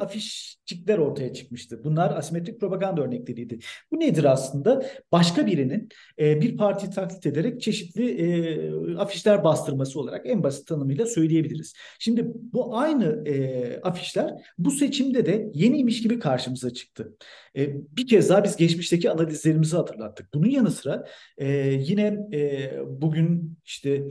afişçikler 0.72 0.98
ortaya 0.98 1.34
çıkmıştı. 1.34 1.84
Bunlar 1.84 2.18
asimetrik 2.18 2.60
propaganda 2.60 3.02
örnekleriydi. 3.02 3.60
Bu 3.92 4.00
nedir 4.00 4.24
aslında? 4.24 4.86
Başka 5.12 5.46
birinin 5.46 5.90
e, 6.20 6.42
bir 6.42 6.58
partiyi 6.58 6.92
taklit 6.92 7.26
ederek 7.26 7.62
çeşitli 7.62 8.10
e, 8.10 8.96
afişler 8.96 9.44
bastırması 9.44 10.00
olarak 10.00 10.26
en 10.26 10.44
basit 10.44 10.68
tanımıyla 10.68 11.06
söyleyebiliriz. 11.06 11.74
Şimdi 12.00 12.28
bu 12.36 12.78
aynı 12.78 13.28
e, 13.28 13.82
afişler 13.82 14.34
bu 14.58 14.72
seçimde 14.72 15.26
de 15.26 15.52
yeniymiş 15.54 16.02
gibi 16.02 16.20
karşımıza 16.20 16.74
çıktı. 16.74 17.18
E, 17.58 17.76
bir 17.98 18.08
kez 18.08 18.30
daha 18.30 18.44
biz 18.44 18.56
geçmişteki 18.56 19.12
analizlerimizi 19.12 19.76
hatırlattık. 19.76 20.34
Bunun 20.34 20.50
yanı 20.50 20.72
sıra 20.72 21.06
e, 21.38 21.48
yine 21.80 22.18
e, 22.34 22.72
bugün 22.88 23.58
işte 23.66 24.04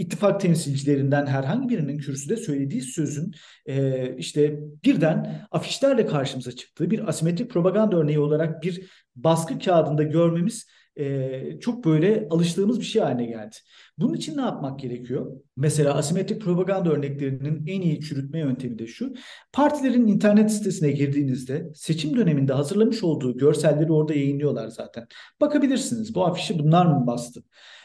ittifak 0.00 0.40
temsilcilerinden 0.40 1.26
herhangi 1.26 1.68
birinin 1.68 1.98
kürsüde 1.98 2.36
söylediği 2.36 2.82
sözün 2.82 3.34
e, 3.66 4.16
işte 4.16 4.60
birden 4.84 5.46
afişlerle 5.50 6.06
karşımıza 6.06 6.52
çıktığı 6.52 6.90
bir 6.90 7.08
asimetrik 7.08 7.50
propaganda 7.50 7.96
örneği 7.96 8.18
olarak 8.18 8.62
bir 8.62 8.90
baskı 9.16 9.58
kağıdında 9.58 10.02
görmemiz 10.02 10.66
e, 10.96 11.60
çok 11.60 11.84
böyle 11.84 12.28
alıştığımız 12.30 12.80
bir 12.80 12.84
şey 12.84 13.02
haline 13.02 13.24
geldi. 13.24 13.56
Bunun 13.98 14.14
için 14.14 14.36
ne 14.36 14.40
yapmak 14.40 14.80
gerekiyor? 14.80 15.40
Mesela 15.56 15.94
asimetrik 15.94 16.42
propaganda 16.42 16.90
örneklerinin 16.90 17.66
en 17.66 17.80
iyi 17.80 18.00
çürütme 18.00 18.38
yöntemi 18.38 18.78
de 18.78 18.86
şu. 18.86 19.14
Partilerin 19.52 20.06
internet 20.06 20.52
sitesine 20.52 20.90
girdiğinizde 20.90 21.70
seçim 21.74 22.16
döneminde 22.16 22.52
hazırlamış 22.52 23.02
olduğu 23.02 23.38
görselleri 23.38 23.92
orada 23.92 24.14
yayınlıyorlar 24.14 24.68
zaten. 24.68 25.06
Bakabilirsiniz 25.40 26.14
bu 26.14 26.26
afişi 26.26 26.58
bunlar 26.58 26.86
mı 26.86 27.06
bastı? 27.06 27.42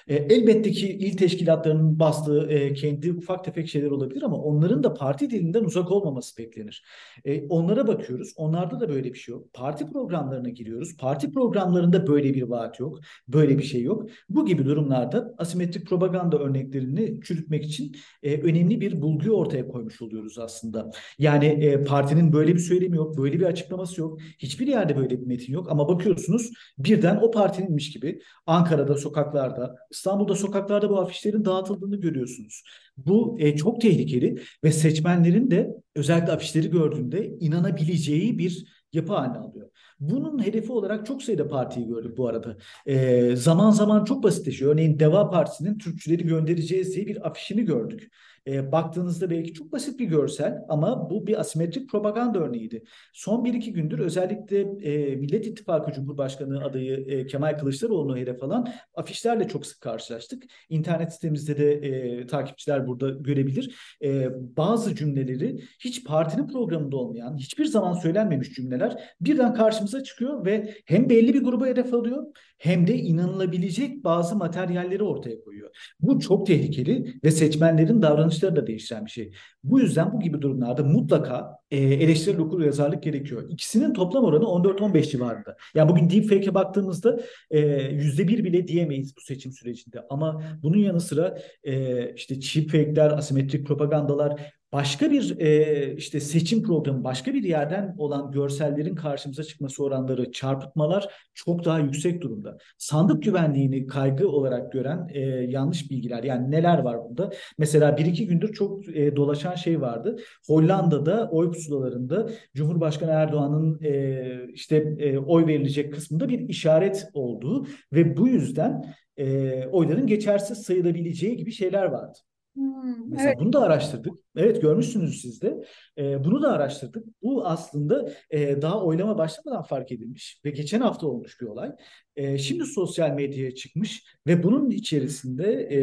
E, 0.07 0.15
elbette 0.15 0.71
ki 0.71 0.87
il 0.87 1.17
teşkilatlarının 1.17 1.99
bastığı 1.99 2.47
e, 2.49 2.73
kendi 2.73 3.13
ufak 3.13 3.45
tefek 3.45 3.69
şeyler 3.69 3.91
olabilir 3.91 4.21
ama 4.21 4.37
onların 4.37 4.83
da 4.83 4.93
parti 4.93 5.29
dilinden 5.29 5.63
uzak 5.63 5.91
olmaması 5.91 6.37
beklenir. 6.37 6.83
E, 7.25 7.47
onlara 7.47 7.87
bakıyoruz. 7.87 8.33
Onlarda 8.35 8.79
da 8.79 8.89
böyle 8.89 9.13
bir 9.13 9.19
şey 9.19 9.33
yok. 9.33 9.53
Parti 9.53 9.85
programlarına 9.85 10.49
giriyoruz. 10.49 10.97
Parti 10.97 11.31
programlarında 11.31 12.07
böyle 12.07 12.33
bir 12.33 12.43
vaat 12.43 12.79
yok. 12.79 12.99
Böyle 13.27 13.57
bir 13.57 13.63
şey 13.63 13.81
yok. 13.81 14.09
Bu 14.29 14.45
gibi 14.45 14.65
durumlarda 14.65 15.33
asimetrik 15.37 15.87
propaganda 15.87 16.39
örneklerini 16.39 17.21
çürütmek 17.21 17.65
için 17.65 17.95
e, 18.23 18.41
önemli 18.41 18.81
bir 18.81 19.01
bulguyu 19.01 19.31
ortaya 19.31 19.67
koymuş 19.67 20.01
oluyoruz 20.01 20.39
aslında. 20.39 20.91
Yani 21.19 21.45
e, 21.45 21.83
partinin 21.83 22.33
böyle 22.33 22.53
bir 22.53 22.59
söylemi 22.59 22.97
yok. 22.97 23.17
Böyle 23.17 23.39
bir 23.39 23.45
açıklaması 23.45 24.01
yok. 24.01 24.19
Hiçbir 24.39 24.67
yerde 24.67 24.97
böyle 24.97 25.21
bir 25.21 25.27
metin 25.27 25.53
yok. 25.53 25.71
Ama 25.71 25.87
bakıyorsunuz 25.87 26.51
birden 26.77 27.19
o 27.21 27.31
partininmiş 27.31 27.91
gibi 27.91 28.21
Ankara'da 28.47 28.95
sokaklarda 28.97 29.75
İstanbul'da 29.95 30.35
sokaklarda 30.35 30.89
bu 30.89 30.99
afişlerin 30.99 31.45
dağıtıldığını 31.45 31.95
görüyorsunuz. 31.95 32.63
Bu 32.97 33.37
e, 33.39 33.55
çok 33.55 33.81
tehlikeli 33.81 34.41
ve 34.63 34.71
seçmenlerin 34.71 35.51
de 35.51 35.69
özellikle 35.95 36.31
afişleri 36.31 36.69
gördüğünde 36.69 37.27
inanabileceği 37.39 38.37
bir 38.39 38.65
yapı 38.93 39.13
haline 39.13 39.37
alıyor. 39.37 39.69
Bunun 39.99 40.45
hedefi 40.45 40.71
olarak 40.71 41.05
çok 41.05 41.23
sayıda 41.23 41.47
partiyi 41.47 41.87
gördük 41.87 42.17
bu 42.17 42.27
arada. 42.27 42.57
E, 42.85 43.35
zaman 43.35 43.71
zaman 43.71 44.05
çok 44.05 44.23
basitleşiyor. 44.23 44.73
Örneğin 44.73 44.99
Deva 44.99 45.29
Partisi'nin 45.29 45.77
Türkçüleri 45.77 46.23
göndereceğiz 46.23 46.95
diye 46.95 47.07
bir 47.07 47.27
afişini 47.27 47.65
gördük. 47.65 48.11
E, 48.47 48.71
baktığınızda 48.71 49.29
belki 49.29 49.53
çok 49.53 49.71
basit 49.71 49.99
bir 49.99 50.05
görsel 50.05 50.57
ama 50.69 51.09
bu 51.09 51.27
bir 51.27 51.39
asimetrik 51.39 51.89
propaganda 51.89 52.39
örneğiydi. 52.39 52.83
Son 53.13 53.45
bir 53.45 53.53
iki 53.53 53.73
gündür 53.73 53.99
özellikle 53.99 54.59
e, 54.59 55.15
Millet 55.15 55.47
İttifakı 55.47 55.91
Cumhurbaşkanı 55.91 56.63
adayı 56.63 57.05
e, 57.07 57.27
Kemal 57.27 57.57
Kılıçdaroğlu'nu 57.57 58.17
hedef 58.17 58.43
alan 58.43 58.67
afişlerle 58.95 59.47
çok 59.47 59.65
sık 59.65 59.81
karşılaştık. 59.81 60.43
İnternet 60.69 61.13
sitemizde 61.13 61.57
de 61.57 61.71
e, 61.71 62.27
takipçiler 62.27 62.87
burada 62.87 63.09
görebilir. 63.09 63.75
E, 64.03 64.29
bazı 64.57 64.95
cümleleri 64.95 65.59
hiç 65.79 66.03
partinin 66.03 66.47
programında 66.47 66.97
olmayan, 66.97 67.37
hiçbir 67.37 67.65
zaman 67.65 67.93
söylenmemiş 67.93 68.53
cümleler 68.53 69.15
birden 69.21 69.53
karşımıza 69.53 69.84
çıkıyor 69.85 70.45
ve 70.45 70.73
hem 70.85 71.09
belli 71.09 71.33
bir 71.33 71.43
gruba 71.43 71.65
hedef 71.65 71.93
alıyor 71.93 72.23
hem 72.57 72.87
de 72.87 72.95
inanılabilecek 72.97 74.03
bazı 74.03 74.35
materyalleri 74.35 75.03
ortaya 75.03 75.41
koyuyor. 75.41 75.69
Bu 75.99 76.19
çok 76.19 76.47
tehlikeli 76.47 77.13
ve 77.23 77.31
seçmenlerin 77.31 78.01
davranışları 78.01 78.55
da 78.55 78.67
değiştiren 78.67 79.05
bir 79.05 79.11
şey. 79.11 79.31
Bu 79.63 79.79
yüzden 79.79 80.13
bu 80.13 80.19
gibi 80.19 80.41
durumlarda 80.41 80.83
mutlaka 80.83 81.51
e, 81.71 81.77
eleştirel 81.77 82.39
okur 82.39 82.61
yazarlık 82.65 83.03
gerekiyor. 83.03 83.49
İkisinin 83.49 83.93
toplam 83.93 84.23
oranı 84.23 84.43
14-15 84.43 85.09
civarında. 85.11 85.57
Yani 85.75 85.89
bugün 85.89 86.09
deepfake'e 86.09 86.53
baktığımızda 86.53 87.19
e, 87.51 87.59
%1 87.59 88.43
bile 88.43 88.67
diyemeyiz 88.67 89.15
bu 89.17 89.21
seçim 89.21 89.51
sürecinde. 89.51 90.03
Ama 90.09 90.43
bunun 90.63 90.77
yanı 90.77 91.01
sıra 91.01 91.37
e, 91.63 92.13
işte 92.13 92.39
cheap 92.39 92.69
fake'ler, 92.69 93.11
asimetrik 93.11 93.67
propagandalar, 93.67 94.53
başka 94.75 95.11
bir 95.11 95.39
e, 95.39 95.95
işte 95.95 96.19
seçim 96.19 96.63
programı 96.63 97.03
başka 97.03 97.33
bir 97.33 97.43
yerden 97.43 97.95
olan 97.97 98.31
görsellerin 98.31 98.95
karşımıza 98.95 99.43
çıkması 99.43 99.83
oranları 99.83 100.31
çarpıtmalar 100.31 101.07
çok 101.33 101.65
daha 101.65 101.79
yüksek 101.79 102.21
durumda. 102.21 102.57
Sandık 102.77 103.23
güvenliğini 103.23 103.87
kaygı 103.87 104.29
olarak 104.29 104.71
gören 104.71 105.07
e, 105.13 105.19
yanlış 105.29 105.91
bilgiler 105.91 106.23
yani 106.23 106.51
neler 106.51 106.79
var 106.79 106.97
bunda? 107.03 107.31
Mesela 107.57 107.97
bir 107.97 108.05
iki 108.05 108.27
gündür 108.27 108.53
çok 108.53 108.87
e, 108.87 109.15
dolaşan 109.15 109.55
şey 109.55 109.81
vardı. 109.81 110.15
Hollanda'da 110.47 111.29
oy 111.29 111.51
pusulalarında 111.51 112.29
Cumhurbaşkanı 112.55 113.11
Erdoğan'ın 113.11 113.83
e, 113.83 114.23
işte 114.53 114.95
e, 114.99 115.17
oy 115.17 115.47
verilecek 115.47 115.93
kısmında 115.93 116.29
bir 116.29 116.49
işaret 116.49 117.05
olduğu 117.13 117.65
ve 117.93 118.17
bu 118.17 118.27
yüzden 118.27 118.95
e, 119.17 119.65
oyların 119.67 120.07
geçersiz 120.07 120.57
sayılabileceği 120.57 121.37
gibi 121.37 121.51
şeyler 121.51 121.85
vardı. 121.85 122.17
Hmm, 122.55 123.09
Mesela 123.09 123.29
evet. 123.29 123.39
bunu 123.39 123.53
da 123.53 123.61
araştırdık. 123.61 124.13
Evet 124.35 124.61
görmüşsünüz 124.61 125.21
siz 125.21 125.41
de. 125.41 125.63
Ee, 125.97 126.23
bunu 126.23 126.41
da 126.43 126.51
araştırdık. 126.51 127.03
Bu 127.23 127.47
aslında 127.47 128.11
e, 128.29 128.61
daha 128.61 128.83
oylama 128.83 129.17
başlamadan 129.17 129.63
fark 129.63 129.91
edilmiş 129.91 130.41
ve 130.45 130.49
geçen 130.49 130.81
hafta 130.81 131.07
olmuş 131.07 131.41
bir 131.41 131.45
olay. 131.45 131.71
E, 132.15 132.37
şimdi 132.37 132.65
sosyal 132.65 133.11
medyaya 133.11 133.55
çıkmış 133.55 134.03
ve 134.27 134.43
bunun 134.43 134.69
içerisinde 134.69 135.69
e, 135.71 135.79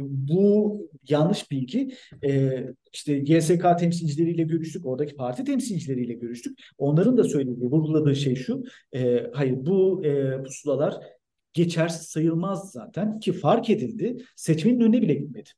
bu 0.00 0.78
yanlış 1.08 1.50
bilgi 1.50 1.94
e, 2.24 2.64
işte 2.92 3.12
YSK 3.26 3.78
temsilcileriyle 3.78 4.42
görüştük, 4.42 4.86
oradaki 4.86 5.16
parti 5.16 5.44
temsilcileriyle 5.44 6.14
görüştük. 6.14 6.58
Onların 6.78 7.16
da 7.16 7.24
söylediği, 7.24 7.70
vurguladığı 7.70 8.16
şey 8.16 8.34
şu, 8.34 8.62
e, 8.94 9.30
hayır 9.32 9.54
bu 9.56 10.04
e, 10.04 10.42
pusulalar 10.42 10.94
geçersiz 11.58 12.08
sayılmaz 12.08 12.72
zaten 12.72 13.20
ki 13.20 13.32
fark 13.32 13.70
edildi 13.70 14.16
seçmenin 14.36 14.80
önüne 14.80 15.02
bile 15.02 15.14
gitmedi. 15.14 15.48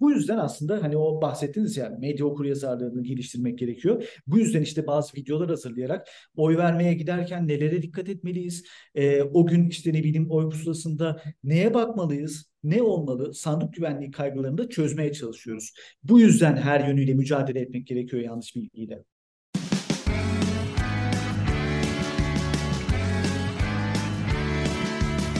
Bu 0.00 0.10
yüzden 0.10 0.38
aslında 0.38 0.82
hani 0.82 0.96
o 0.96 1.22
bahsettiğiniz 1.22 1.76
yani 1.76 1.98
medya 1.98 2.26
okur 2.26 2.44
yazarlığını 2.44 3.02
geliştirmek 3.02 3.58
gerekiyor. 3.58 4.04
Bu 4.26 4.38
yüzden 4.38 4.62
işte 4.62 4.86
bazı 4.86 5.16
videolar 5.16 5.48
hazırlayarak 5.48 6.08
oy 6.36 6.56
vermeye 6.56 6.94
giderken 6.94 7.48
nelere 7.48 7.82
dikkat 7.82 8.08
etmeliyiz? 8.08 8.64
Ee, 8.94 9.22
o 9.22 9.46
gün 9.46 9.68
işte 9.68 9.92
ne 9.92 10.04
bileyim 10.04 10.30
oy 10.30 10.50
pusulasında 10.50 11.22
neye 11.44 11.74
bakmalıyız? 11.74 12.50
Ne 12.62 12.82
olmalı? 12.82 13.34
Sandık 13.34 13.74
güvenliği 13.74 14.10
kaygılarını 14.10 14.58
da 14.58 14.68
çözmeye 14.68 15.12
çalışıyoruz. 15.12 15.72
Bu 16.02 16.20
yüzden 16.20 16.56
her 16.56 16.88
yönüyle 16.88 17.14
mücadele 17.14 17.60
etmek 17.60 17.86
gerekiyor 17.86 18.22
yanlış 18.22 18.56
bilgiyle. 18.56 19.04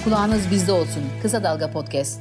Kulağınız 0.08 0.50
bizde 0.50 0.72
olsun. 0.72 1.02
Kısa 1.22 1.44
Dalga 1.44 1.70
Podcast. 1.70 2.20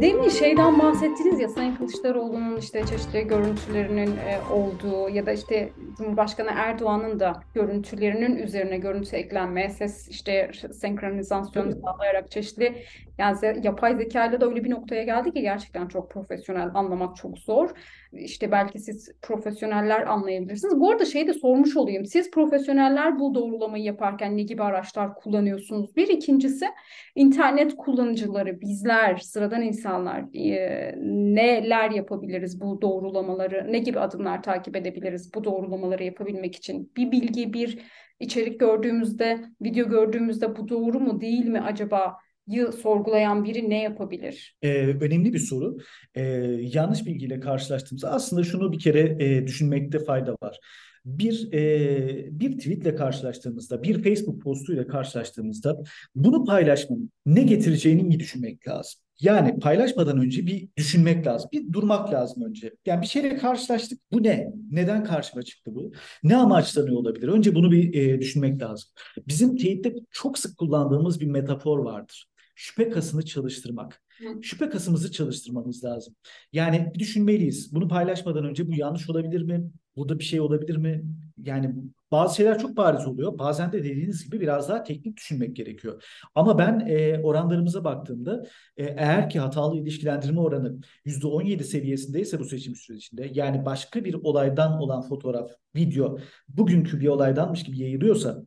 Demin 0.00 0.28
şeyden 0.28 0.78
bahsettiniz 0.78 1.40
ya 1.40 1.48
Sayın 1.48 1.76
Kılıçdaroğlu'nun 1.76 2.56
işte 2.56 2.86
çeşitli 2.86 3.26
görüntülerinin 3.26 4.16
e, 4.16 4.38
olduğu 4.52 5.08
ya 5.08 5.26
da 5.26 5.32
işte 5.32 5.72
Cumhurbaşkanı 5.98 6.50
Erdoğan'ın 6.56 7.20
da 7.20 7.42
görüntülerinin 7.54 8.36
üzerine 8.36 8.76
görüntü 8.76 9.16
eklenme, 9.16 9.70
ses 9.70 10.08
işte 10.08 10.50
senkronizasyonu 10.72 11.72
sağlayarak 11.84 12.30
çeşitli 12.30 12.84
Yani 13.20 13.66
yapay 13.66 13.96
zeka 13.96 14.26
ile 14.26 14.40
de 14.40 14.44
öyle 14.44 14.64
bir 14.64 14.70
noktaya 14.70 15.04
geldi 15.04 15.32
ki 15.32 15.40
gerçekten 15.40 15.88
çok 15.88 16.10
profesyonel 16.10 16.70
anlamak 16.74 17.16
çok 17.16 17.38
zor. 17.38 17.70
İşte 18.12 18.50
belki 18.50 18.78
siz 18.78 19.12
profesyoneller 19.22 20.06
anlayabilirsiniz. 20.06 20.80
Bu 20.80 20.90
arada 20.90 21.04
şey 21.04 21.26
de 21.26 21.32
sormuş 21.32 21.76
olayım. 21.76 22.04
Siz 22.04 22.30
profesyoneller 22.30 23.18
bu 23.18 23.34
doğrulamayı 23.34 23.84
yaparken 23.84 24.36
ne 24.36 24.42
gibi 24.42 24.62
araçlar 24.62 25.14
kullanıyorsunuz? 25.14 25.96
Bir 25.96 26.08
ikincisi 26.08 26.66
internet 27.14 27.76
kullanıcıları, 27.76 28.60
bizler, 28.60 29.16
sıradan 29.16 29.62
insanlar 29.62 30.24
e, 30.34 30.94
neler 31.34 31.90
yapabiliriz 31.90 32.60
bu 32.60 32.82
doğrulamaları, 32.82 33.72
ne 33.72 33.78
gibi 33.78 34.00
adımlar 34.00 34.42
takip 34.42 34.76
edebiliriz 34.76 35.34
bu 35.34 35.44
doğrulamaları 35.44 36.04
yapabilmek 36.04 36.56
için? 36.56 36.92
Bir 36.96 37.12
bilgi, 37.12 37.52
bir 37.52 37.78
içerik 38.20 38.60
gördüğümüzde, 38.60 39.44
video 39.62 39.88
gördüğümüzde 39.88 40.56
bu 40.56 40.68
doğru 40.68 41.00
mu 41.00 41.20
değil 41.20 41.46
mi 41.46 41.60
acaba? 41.60 42.16
Yı 42.46 42.72
sorgulayan 42.72 43.44
biri 43.44 43.70
ne 43.70 43.82
yapabilir? 43.82 44.56
Ee, 44.62 44.86
önemli 45.00 45.32
bir 45.32 45.38
soru. 45.38 45.78
Ee, 46.14 46.22
yanlış 46.60 47.06
bilgiyle 47.06 47.40
karşılaştığımızda 47.40 48.10
aslında 48.10 48.44
şunu 48.44 48.72
bir 48.72 48.78
kere 48.78 49.24
e, 49.24 49.46
düşünmekte 49.46 50.04
fayda 50.04 50.36
var. 50.42 50.58
Bir 51.04 51.52
e, 51.52 52.40
bir 52.40 52.58
tweetle 52.58 52.94
karşılaştığımızda, 52.94 53.82
bir 53.82 54.02
Facebook 54.02 54.42
postuyla 54.42 54.86
karşılaştığımızda 54.86 55.76
bunu 56.14 56.44
paylaşmanın 56.44 57.10
ne 57.26 57.42
getireceğini 57.42 58.02
iyi 58.02 58.20
düşünmek 58.20 58.68
lazım. 58.68 59.00
Yani 59.20 59.58
paylaşmadan 59.58 60.18
önce 60.18 60.46
bir 60.46 60.68
düşünmek 60.76 61.26
lazım. 61.26 61.50
Bir 61.52 61.72
durmak 61.72 62.12
lazım 62.12 62.44
önce. 62.44 62.72
Yani 62.86 63.02
bir 63.02 63.06
şeyle 63.06 63.36
karşılaştık. 63.36 64.00
Bu 64.12 64.22
ne? 64.22 64.52
Neden 64.70 65.04
karşıma 65.04 65.42
çıktı 65.42 65.74
bu? 65.74 65.92
Ne 66.22 66.36
amaçlanıyor 66.36 66.96
olabilir? 66.96 67.28
Önce 67.28 67.54
bunu 67.54 67.70
bir 67.70 67.94
e, 67.94 68.20
düşünmek 68.20 68.62
lazım. 68.62 68.90
Bizim 69.28 69.56
teyitte 69.56 69.94
çok 70.10 70.38
sık 70.38 70.58
kullandığımız 70.58 71.20
bir 71.20 71.26
metafor 71.26 71.78
vardır 71.78 72.29
şüphe 72.60 72.90
kasını 72.90 73.24
çalıştırmak. 73.24 74.02
Şüphe 74.42 74.68
kasımızı 74.68 75.12
çalıştırmamız 75.12 75.84
lazım. 75.84 76.14
Yani 76.52 76.92
düşünmeliyiz. 76.98 77.74
Bunu 77.74 77.88
paylaşmadan 77.88 78.44
önce 78.44 78.68
bu 78.68 78.74
yanlış 78.74 79.10
olabilir 79.10 79.42
mi? 79.42 79.70
Burada 79.96 80.18
bir 80.18 80.24
şey 80.24 80.40
olabilir 80.40 80.76
mi? 80.76 81.04
Yani 81.36 81.74
bazı 82.10 82.36
şeyler 82.36 82.58
çok 82.58 82.76
bariz 82.76 83.06
oluyor. 83.06 83.38
Bazen 83.38 83.72
de 83.72 83.84
dediğiniz 83.84 84.24
gibi 84.24 84.40
biraz 84.40 84.68
daha 84.68 84.82
teknik 84.82 85.16
düşünmek 85.16 85.56
gerekiyor. 85.56 86.04
Ama 86.34 86.58
ben 86.58 86.86
e, 86.88 87.20
oranlarımıza 87.22 87.84
baktığımda 87.84 88.46
e, 88.76 88.84
eğer 88.84 89.30
ki 89.30 89.40
hatalı 89.40 89.78
ilişkilendirme 89.78 90.40
oranı 90.40 90.78
%17 91.06 91.64
seviyesindeyse 91.64 92.38
bu 92.38 92.44
seçim 92.44 92.76
sürecinde 92.76 93.30
yani 93.32 93.64
başka 93.64 94.04
bir 94.04 94.14
olaydan 94.14 94.80
olan 94.80 95.02
fotoğraf, 95.02 95.50
video 95.76 96.18
bugünkü 96.48 97.00
bir 97.00 97.08
olaydanmış 97.08 97.62
gibi 97.62 97.78
yayılıyorsa 97.78 98.42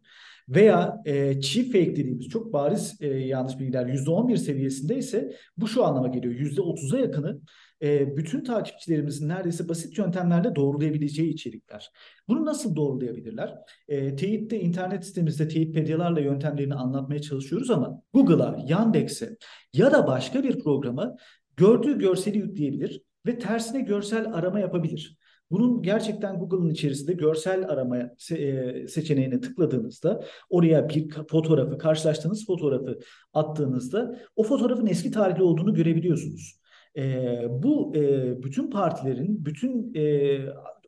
veya 0.50 1.02
e, 1.06 1.42
çift 1.42 1.72
fake 1.72 1.92
dediğimiz 1.96 2.28
çok 2.28 2.54
bariz 2.54 2.98
e, 3.02 3.08
yanlış 3.08 3.60
bilgiler 3.60 3.86
%11 3.86 4.38
seviyesinde 4.38 4.98
ise 4.98 5.36
bu 5.58 5.68
şu 5.68 5.86
anlama 5.86 6.08
geliyor. 6.08 6.34
%30'a 6.34 7.00
yakını 7.00 7.40
e, 7.82 8.18
bütün 8.18 8.44
takipçilerimizin 8.44 9.30
neredeyse 9.30 9.70
basit 9.70 9.98
yöntemlerle 9.98 10.56
doğrulayabileceği 10.56 11.34
içerikler. 11.34 11.92
Bunu 12.28 12.46
nasıl 12.46 12.76
doğrulayabilirler? 12.76 13.56
E, 13.88 14.16
teyitte 14.16 14.60
internet 14.60 15.06
sitemizde 15.06 15.48
teyitpedyalarla 15.48 16.20
yöntemlerini 16.20 16.76
anlatmaya 16.76 17.22
çalışıyoruz 17.22 17.72
ama 17.72 18.02
Google'a, 18.14 18.58
Yandex'e 18.68 19.38
ya 19.74 19.92
da 19.92 20.08
başka 20.08 20.44
bir 20.44 20.60
programa 20.60 21.16
gördüğü 21.58 22.00
görseli 22.00 22.38
yükleyebilir 22.38 23.02
ve 23.26 23.40
tersine 23.40 23.82
görsel 23.82 24.34
arama 24.34 24.60
yapabilir. 24.60 25.18
Bunun 25.54 25.82
gerçekten 25.82 26.40
Google'ın 26.40 26.70
içerisinde 26.70 27.14
görsel 27.14 27.70
arama 27.70 27.98
e, 28.32 28.88
seçeneğine 28.88 29.42
tıkladığınızda 29.42 30.24
oraya 30.50 30.90
bir 30.90 31.10
fotoğrafı, 31.30 31.78
karşılaştığınız 31.78 32.46
fotoğrafı 32.46 33.00
attığınızda 33.34 34.20
o 34.36 34.44
fotoğrafın 34.44 34.88
eski 34.88 35.12
tarihli 35.12 35.44
olduğunu 35.44 35.74
görebiliyorsunuz. 35.74 36.60
E, 36.98 37.04
bu 37.50 37.96
e, 37.96 38.34
bütün 38.44 38.70
partilerin, 38.70 39.46
bütün 39.46 39.94
e, 39.96 40.40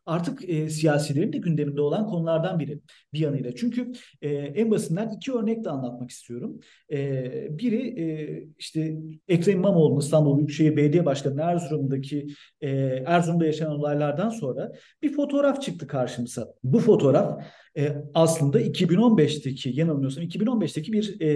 artık 0.06 0.50
e, 0.50 0.70
siyasilerin 0.70 1.34
de 1.34 1.38
gündeminde 1.38 1.82
olan 1.82 2.08
konulardan 2.08 2.60
biri 2.60 2.80
bir 3.14 3.20
yanıyla. 3.20 3.56
Çünkü 3.56 3.92
e, 4.22 4.30
en 4.30 4.72
basitinden 4.72 5.12
iki 5.18 5.34
örnek 5.34 5.66
de 5.66 5.70
anlatmak 5.70 6.10
istiyorum. 6.10 6.60
E, 6.92 7.58
biri 7.60 8.02
e, 8.02 8.06
işte 8.58 8.98
Ekrem 9.28 9.58
İmamoğlu'nun 9.58 10.00
İstanbul 10.00 10.38
Büyükşehir 10.38 10.78
Belediye 10.78 11.06
Başkanı 11.06 11.42
Erzurum'daki 11.42 12.28
e, 12.62 12.70
Erzurum'da 13.06 13.46
yaşanan 13.46 13.80
olaylardan 13.80 14.30
sonra 14.30 14.72
bir 15.02 15.14
fotoğraf 15.14 15.62
çıktı 15.62 15.88
karşımıza. 15.88 16.54
Bu 16.64 16.80
fotoğraf 16.80 17.44
e, 17.78 17.96
aslında 18.14 18.62
2015'teki 18.62 19.80
yanılmıyorsam 19.80 20.24
2015'teki 20.24 20.94
bir 20.94 21.22
e, 21.22 21.30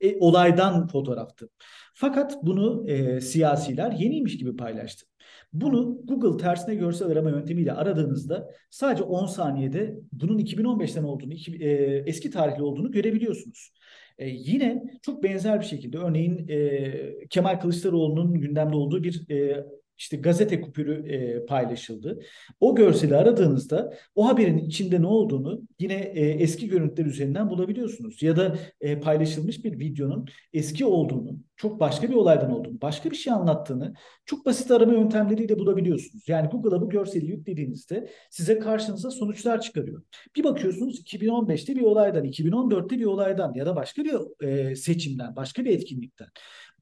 e, 0.00 0.18
olaydan 0.20 0.86
fotoğraftı. 0.86 1.48
Fakat 1.94 2.42
bunu 2.42 2.90
e, 2.90 3.20
siyasiler 3.20 3.92
yeniymiş 3.92 4.38
gibi 4.38 4.56
paylaştı. 4.56 5.09
Bunu 5.52 6.00
Google 6.04 6.42
tersine 6.42 6.74
görsel 6.74 7.08
arama 7.08 7.30
yöntemiyle 7.30 7.72
aradığınızda 7.72 8.50
sadece 8.70 9.02
10 9.02 9.26
saniyede 9.26 9.96
bunun 10.12 10.38
2015'ten 10.38 11.04
olduğunu, 11.04 11.32
iki, 11.32 11.56
e, 11.64 11.68
eski 12.06 12.30
tarihli 12.30 12.62
olduğunu 12.62 12.90
görebiliyorsunuz. 12.92 13.72
E, 14.18 14.28
yine 14.28 14.82
çok 15.02 15.22
benzer 15.22 15.60
bir 15.60 15.66
şekilde 15.66 15.98
örneğin 15.98 16.48
e, 16.48 17.28
Kemal 17.30 17.60
Kılıçdaroğlu'nun 17.60 18.34
gündemde 18.34 18.76
olduğu 18.76 19.04
bir 19.04 19.30
e, 19.30 19.66
işte 20.00 20.16
gazete 20.16 20.60
kupürü 20.60 21.12
e, 21.12 21.46
paylaşıldı. 21.46 22.20
O 22.60 22.74
görseli 22.74 23.16
aradığınızda 23.16 23.94
o 24.14 24.28
haberin 24.28 24.58
içinde 24.58 25.02
ne 25.02 25.06
olduğunu 25.06 25.62
yine 25.78 25.94
e, 25.94 26.20
eski 26.26 26.68
görüntüler 26.68 27.06
üzerinden 27.06 27.50
bulabiliyorsunuz. 27.50 28.22
Ya 28.22 28.36
da 28.36 28.56
e, 28.80 29.00
paylaşılmış 29.00 29.64
bir 29.64 29.78
videonun 29.78 30.26
eski 30.52 30.84
olduğunu, 30.84 31.36
çok 31.56 31.80
başka 31.80 32.08
bir 32.08 32.14
olaydan 32.14 32.50
olduğunu, 32.50 32.80
başka 32.80 33.10
bir 33.10 33.16
şey 33.16 33.32
anlattığını 33.32 33.94
çok 34.24 34.46
basit 34.46 34.70
arama 34.70 34.92
yöntemleriyle 34.92 35.58
bulabiliyorsunuz. 35.58 36.28
Yani 36.28 36.48
Google'a 36.48 36.80
bu 36.80 36.88
görseli 36.88 37.26
yüklediğinizde 37.26 38.08
size 38.30 38.58
karşınıza 38.58 39.10
sonuçlar 39.10 39.60
çıkarıyor. 39.60 40.02
Bir 40.36 40.44
bakıyorsunuz 40.44 41.00
2015'te 41.00 41.76
bir 41.76 41.82
olaydan, 41.82 42.24
2014'te 42.24 42.98
bir 42.98 43.04
olaydan 43.04 43.54
ya 43.54 43.66
da 43.66 43.76
başka 43.76 44.04
bir 44.04 44.46
e, 44.46 44.76
seçimden, 44.76 45.36
başka 45.36 45.64
bir 45.64 45.70
etkinlikten. 45.70 46.28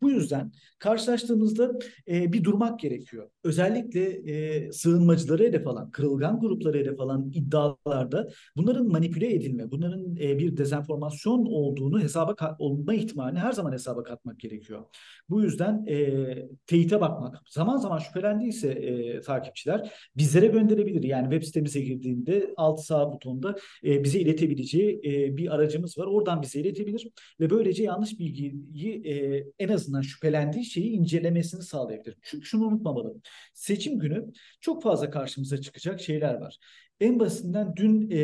Bu 0.03 0.11
yüzden 0.11 0.53
karşılaştığımızda 0.79 1.73
e, 2.09 2.33
bir 2.33 2.45
durmak 2.45 2.81
gerekiyor. 2.81 3.31
Özellikle 3.45 4.33
e, 4.33 4.73
sığınmacıları 4.73 5.43
hedef 5.43 5.67
alan, 5.67 5.91
kırılgan 5.91 6.41
grupları 6.41 6.79
hedef 6.79 7.01
alan 7.01 7.31
iddialarda 7.35 8.29
bunların 8.57 8.87
manipüle 8.89 9.35
edilme, 9.35 9.71
bunların 9.71 10.17
e, 10.17 10.39
bir 10.39 10.57
dezenformasyon 10.57 11.47
olduğunu 11.47 12.01
hesaba 12.01 12.57
olma 12.59 12.95
ihtimalini 12.95 13.39
her 13.39 13.53
zaman 13.53 13.73
hesaba 13.73 14.03
katmak 14.03 14.41
gerekiyor. 14.41 14.85
Bu 15.29 15.43
yüzden 15.43 15.87
e, 15.87 16.49
teyite 16.67 17.01
bakmak, 17.01 17.43
zaman 17.49 17.77
zaman 17.77 17.99
şüphelendiyse 17.99 18.69
e, 18.69 19.21
takipçiler 19.21 19.93
bizlere 20.17 20.47
gönderebilir. 20.47 21.03
Yani 21.03 21.25
web 21.25 21.43
sitemize 21.43 21.81
girdiğinde 21.81 22.55
alt 22.57 22.81
sağ 22.81 23.13
butonda 23.13 23.57
e, 23.85 24.05
bize 24.05 24.21
iletebileceği 24.21 25.01
e, 25.05 25.37
bir 25.37 25.55
aracımız 25.55 25.99
var. 25.99 26.07
Oradan 26.07 26.43
bize 26.43 26.61
iletebilir 26.61 27.09
ve 27.41 27.51
böylece 27.51 27.83
yanlış 27.83 28.19
bilgiyi 28.19 29.03
e, 29.05 29.45
en 29.59 29.69
azından 29.89 30.03
şüphelendiği 30.03 30.65
şeyi 30.65 30.91
incelemesini 30.91 31.63
sağlayabilir. 31.63 32.17
Çünkü 32.23 32.47
şunu 32.47 32.67
unutmamalı. 32.67 33.15
Seçim 33.55 33.99
günü 33.99 34.27
çok 34.61 34.83
fazla 34.83 35.11
karşımıza 35.11 35.61
çıkacak 35.61 36.01
şeyler 36.01 36.35
var. 36.35 36.59
En 37.01 37.21
basitinden 37.21 37.77
dün 37.77 38.11
e, 38.11 38.19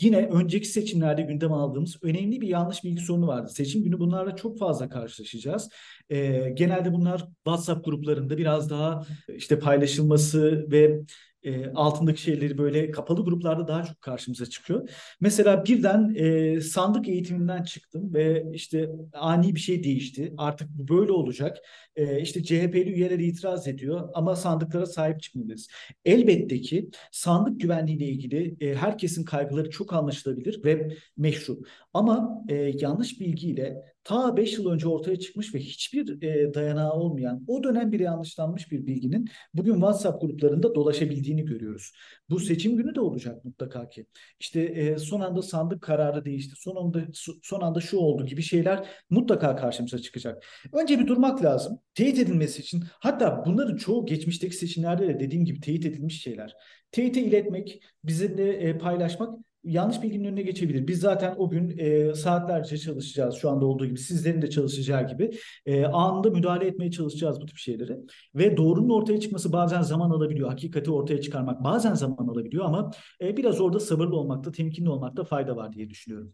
yine 0.00 0.26
önceki 0.26 0.68
seçimlerde 0.68 1.22
gündem 1.22 1.52
aldığımız 1.52 1.96
önemli 2.02 2.40
bir 2.40 2.48
yanlış 2.48 2.84
bilgi 2.84 3.02
sorunu 3.02 3.26
vardı. 3.26 3.50
Seçim 3.54 3.84
günü 3.84 3.98
bunlarla 3.98 4.36
çok 4.36 4.58
fazla 4.58 4.88
karşılaşacağız. 4.88 5.68
E, 6.10 6.50
genelde 6.54 6.92
bunlar 6.92 7.26
WhatsApp 7.44 7.84
gruplarında 7.84 8.38
biraz 8.38 8.70
daha 8.70 9.06
işte 9.36 9.58
paylaşılması 9.58 10.66
ve 10.70 11.00
e, 11.46 11.72
altındaki 11.74 12.20
şeyleri 12.22 12.58
böyle 12.58 12.90
kapalı 12.90 13.24
gruplarda 13.24 13.68
daha 13.68 13.84
çok 13.84 14.00
karşımıza 14.00 14.46
çıkıyor. 14.46 14.90
Mesela 15.20 15.64
birden 15.64 16.14
e, 16.14 16.60
sandık 16.60 17.08
eğitiminden 17.08 17.62
çıktım 17.62 18.14
ve 18.14 18.44
işte 18.52 18.88
ani 19.12 19.54
bir 19.54 19.60
şey 19.60 19.84
değişti. 19.84 20.34
Artık 20.38 20.68
bu 20.70 20.88
böyle 20.98 21.12
olacak. 21.12 21.58
E, 21.96 22.20
işte 22.20 22.42
CHP'li 22.42 22.92
üyeler 22.92 23.18
itiraz 23.18 23.68
ediyor 23.68 24.08
ama 24.14 24.36
sandıklara 24.36 24.86
sahip 24.86 25.22
çıkmalıyız. 25.22 25.68
Elbette 26.04 26.60
ki 26.60 26.90
sandık 27.12 27.60
güvenliğiyle 27.60 28.06
ilgili 28.06 28.56
e, 28.60 28.74
herkesin 28.74 29.24
kaygıları 29.24 29.70
çok 29.70 29.92
anlaşılabilir 29.92 30.64
ve 30.64 30.96
meşru. 31.16 31.60
Ama 31.94 32.44
e, 32.48 32.54
yanlış 32.54 33.20
bilgiyle 33.20 33.95
ta 34.06 34.36
5 34.36 34.58
yıl 34.58 34.70
önce 34.70 34.88
ortaya 34.88 35.18
çıkmış 35.18 35.54
ve 35.54 35.58
hiçbir 35.58 36.22
e, 36.22 36.54
dayanağı 36.54 36.92
olmayan 36.92 37.44
o 37.46 37.64
dönem 37.64 37.92
bir 37.92 38.00
yanlışlanmış 38.00 38.72
bir 38.72 38.86
bilginin 38.86 39.28
bugün 39.54 39.74
WhatsApp 39.74 40.20
gruplarında 40.20 40.74
dolaşabildiğini 40.74 41.44
görüyoruz. 41.44 41.92
Bu 42.30 42.40
seçim 42.40 42.76
günü 42.76 42.94
de 42.94 43.00
olacak 43.00 43.44
mutlaka 43.44 43.88
ki. 43.88 44.06
İşte 44.40 44.60
e, 44.60 44.98
son 44.98 45.20
anda 45.20 45.42
sandık 45.42 45.82
kararı 45.82 46.24
değişti. 46.24 46.54
Son 46.58 46.76
anda 46.76 47.00
son 47.42 47.60
anda 47.60 47.80
şu 47.80 47.98
oldu 47.98 48.26
gibi 48.26 48.42
şeyler 48.42 48.88
mutlaka 49.10 49.56
karşımıza 49.56 49.98
çıkacak. 49.98 50.44
Önce 50.72 50.98
bir 50.98 51.06
durmak 51.06 51.42
lazım. 51.44 51.78
Teyit 51.94 52.18
edilmesi 52.18 52.62
için 52.62 52.84
hatta 53.00 53.42
bunların 53.46 53.76
çoğu 53.76 54.06
geçmişteki 54.06 54.56
seçimlerde 54.56 55.08
de 55.08 55.20
dediğim 55.20 55.44
gibi 55.44 55.60
teyit 55.60 55.86
edilmiş 55.86 56.22
şeyler. 56.22 56.54
Teyite 56.90 57.22
iletmek, 57.22 57.82
bizimle 58.04 58.52
e, 58.52 58.78
paylaşmak 58.78 59.45
yanlış 59.66 60.02
bilginin 60.02 60.24
önüne 60.24 60.42
geçebilir. 60.42 60.86
Biz 60.88 61.00
zaten 61.00 61.34
o 61.38 61.50
gün 61.50 61.78
e, 61.78 62.14
saatlerce 62.14 62.78
çalışacağız 62.78 63.34
şu 63.34 63.50
anda 63.50 63.66
olduğu 63.66 63.86
gibi 63.86 63.98
sizlerin 63.98 64.42
de 64.42 64.50
çalışacağı 64.50 65.08
gibi 65.08 65.30
e, 65.66 65.84
anında 65.84 66.30
müdahale 66.30 66.66
etmeye 66.66 66.90
çalışacağız 66.90 67.40
bu 67.40 67.46
tip 67.46 67.56
şeyleri 67.58 67.96
ve 68.34 68.56
doğrunun 68.56 68.90
ortaya 68.90 69.20
çıkması 69.20 69.52
bazen 69.52 69.82
zaman 69.82 70.10
alabiliyor. 70.10 70.48
Hakikati 70.48 70.90
ortaya 70.90 71.20
çıkarmak 71.20 71.64
bazen 71.64 71.94
zaman 71.94 72.28
alabiliyor 72.28 72.64
ama 72.64 72.90
e, 73.20 73.36
biraz 73.36 73.60
orada 73.60 73.80
sabırlı 73.80 74.16
olmakta, 74.16 74.52
temkinli 74.52 74.90
olmakta 74.90 75.24
fayda 75.24 75.56
var 75.56 75.72
diye 75.72 75.90
düşünüyorum. 75.90 76.32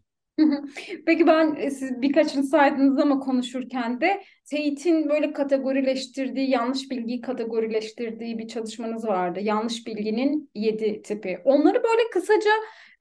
Peki 1.05 1.27
ben 1.27 1.55
e, 1.55 1.71
siz 1.71 2.01
birkaçını 2.01 2.43
saydınız 2.43 2.99
ama 2.99 3.19
konuşurken 3.19 4.01
de 4.01 4.23
TEİT'in 4.45 5.09
böyle 5.09 5.33
kategorileştirdiği, 5.33 6.49
yanlış 6.49 6.91
bilgiyi 6.91 7.21
kategorileştirdiği 7.21 8.37
bir 8.37 8.47
çalışmanız 8.47 9.07
vardı. 9.07 9.39
Yanlış 9.39 9.87
bilginin 9.87 10.49
yedi 10.55 11.01
tipi. 11.01 11.39
Onları 11.45 11.83
böyle 11.83 12.09
kısaca 12.13 12.51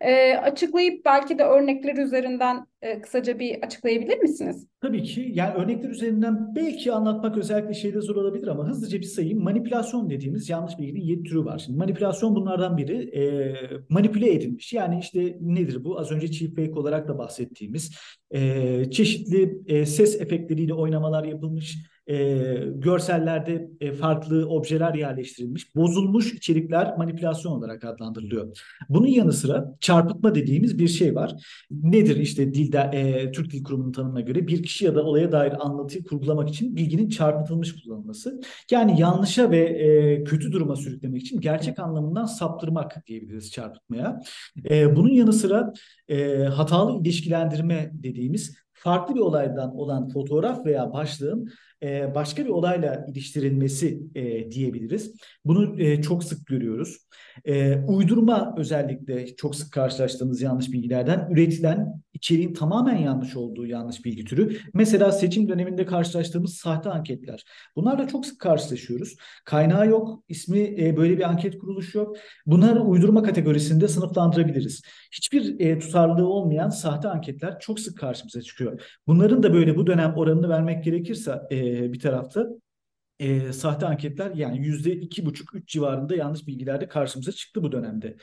e, 0.00 0.36
açıklayıp 0.36 1.04
belki 1.04 1.38
de 1.38 1.44
örnekler 1.44 1.96
üzerinden 1.96 2.66
e, 2.82 3.00
kısaca 3.00 3.38
bir 3.38 3.62
açıklayabilir 3.62 4.18
misiniz? 4.18 4.66
Tabii 4.80 5.02
ki. 5.02 5.30
Yani 5.34 5.54
örnekler 5.54 5.88
üzerinden 5.88 6.54
belki 6.54 6.92
anlatmak 6.92 7.38
özellikle 7.38 7.74
şeyde 7.74 8.00
zor 8.00 8.16
olabilir 8.16 8.46
ama 8.46 8.68
hızlıca 8.68 8.98
bir 8.98 9.04
sayayım. 9.04 9.42
Manipülasyon 9.42 10.10
dediğimiz 10.10 10.50
yanlış 10.50 10.78
bilginin 10.78 11.00
yedi 11.00 11.22
türü 11.22 11.44
var. 11.44 11.58
Şimdi 11.58 11.78
manipülasyon 11.78 12.34
bunlardan 12.34 12.76
biri. 12.76 13.18
E, 13.18 13.54
manipüle 13.88 14.32
edilmiş. 14.32 14.72
Yani 14.72 14.98
işte 15.00 15.36
nedir 15.40 15.84
bu? 15.84 15.98
Az 15.98 16.12
önce 16.12 16.30
cheap 16.30 16.56
fake 16.56 16.80
olarak 16.80 17.08
da 17.08 17.18
bahsettiğimiz 17.18 17.96
çeşitli 18.90 19.62
ses 19.86 20.20
efektleriyle 20.20 20.74
oynamalar 20.74 21.24
yapılmış 21.24 21.78
e, 22.06 22.54
görsellerde 22.74 23.70
e, 23.80 23.92
farklı 23.92 24.48
objeler 24.48 24.94
yerleştirilmiş, 24.94 25.76
bozulmuş 25.76 26.34
içerikler 26.34 26.96
manipülasyon 26.96 27.52
olarak 27.52 27.84
adlandırılıyor. 27.84 28.58
Bunun 28.88 29.06
yanı 29.06 29.32
sıra 29.32 29.74
çarpıtma 29.80 30.34
dediğimiz 30.34 30.78
bir 30.78 30.88
şey 30.88 31.14
var. 31.14 31.34
Nedir 31.70 32.16
işte 32.16 32.54
dilde 32.54 32.78
e, 32.92 33.32
Türk 33.32 33.52
Dil 33.52 33.64
Kurumu'nun 33.64 33.92
tanımına 33.92 34.20
göre 34.20 34.46
bir 34.46 34.62
kişi 34.62 34.84
ya 34.84 34.94
da 34.94 35.04
olaya 35.04 35.32
dair 35.32 35.66
anlatıyı 35.66 36.04
kurgulamak 36.04 36.48
için 36.48 36.76
bilginin 36.76 37.08
çarpıtılmış 37.08 37.82
kullanılması. 37.82 38.40
Yani 38.70 39.00
yanlışa 39.00 39.50
ve 39.50 39.58
e, 39.58 40.24
kötü 40.24 40.52
duruma 40.52 40.76
sürüklemek 40.76 41.22
için 41.22 41.40
gerçek 41.40 41.78
anlamından 41.78 42.24
saptırmak 42.24 43.06
diyebiliriz 43.06 43.50
çarpıtmaya. 43.50 44.20
E, 44.70 44.96
bunun 44.96 45.12
yanı 45.12 45.32
sıra 45.32 45.72
e, 46.08 46.34
hatalı 46.42 47.00
ilişkilendirme 47.00 47.90
dediğimiz 47.94 48.56
farklı 48.72 49.14
bir 49.14 49.20
olaydan 49.20 49.76
olan 49.76 50.08
fotoğraf 50.08 50.66
veya 50.66 50.92
başlığın 50.92 51.48
başka 52.14 52.44
bir 52.44 52.50
olayla 52.50 53.06
iliştirilmesi 53.08 54.02
e, 54.14 54.50
diyebiliriz. 54.50 55.14
Bunu 55.44 55.80
e, 55.80 56.02
çok 56.02 56.24
sık 56.24 56.46
görüyoruz. 56.46 56.98
E, 57.44 57.76
uydurma 57.76 58.54
özellikle 58.58 59.36
çok 59.36 59.56
sık 59.56 59.72
karşılaştığımız 59.72 60.42
yanlış 60.42 60.72
bilgilerden 60.72 61.28
üretilen 61.30 62.02
içeriğin 62.22 62.54
tamamen 62.54 62.96
yanlış 62.96 63.36
olduğu 63.36 63.66
yanlış 63.66 64.04
bilgi 64.04 64.24
türü. 64.24 64.58
Mesela 64.74 65.12
seçim 65.12 65.48
döneminde 65.48 65.86
karşılaştığımız 65.86 66.54
sahte 66.54 66.90
anketler. 66.90 67.44
Bunlarla 67.76 68.08
çok 68.08 68.26
sık 68.26 68.40
karşılaşıyoruz. 68.40 69.16
Kaynağı 69.44 69.88
yok, 69.88 70.24
ismi 70.28 70.60
e, 70.78 70.96
böyle 70.96 71.18
bir 71.18 71.22
anket 71.22 71.58
kuruluşu 71.58 71.98
yok. 71.98 72.16
Bunları 72.46 72.80
uydurma 72.80 73.22
kategorisinde 73.22 73.88
sınıflandırabiliriz. 73.88 74.82
Hiçbir 75.12 75.60
e, 75.60 75.78
tutarlılığı 75.78 76.26
olmayan 76.26 76.68
sahte 76.68 77.08
anketler 77.08 77.58
çok 77.60 77.80
sık 77.80 77.98
karşımıza 77.98 78.42
çıkıyor. 78.42 78.82
Bunların 79.06 79.42
da 79.42 79.54
böyle 79.54 79.76
bu 79.76 79.86
dönem 79.86 80.14
oranını 80.16 80.48
vermek 80.48 80.84
gerekirse 80.84 81.40
e, 81.52 81.92
bir 81.92 82.00
tarafta 82.00 82.46
e, 83.18 83.52
sahte 83.52 83.86
anketler 83.86 84.30
yani 84.34 84.66
yüzde 84.66 84.92
iki 84.92 85.26
buçuk 85.26 85.54
üç 85.54 85.68
civarında 85.68 86.16
yanlış 86.16 86.46
bilgilerde 86.46 86.88
karşımıza 86.88 87.32
çıktı 87.32 87.62
bu 87.62 87.72
dönemde. 87.72 88.16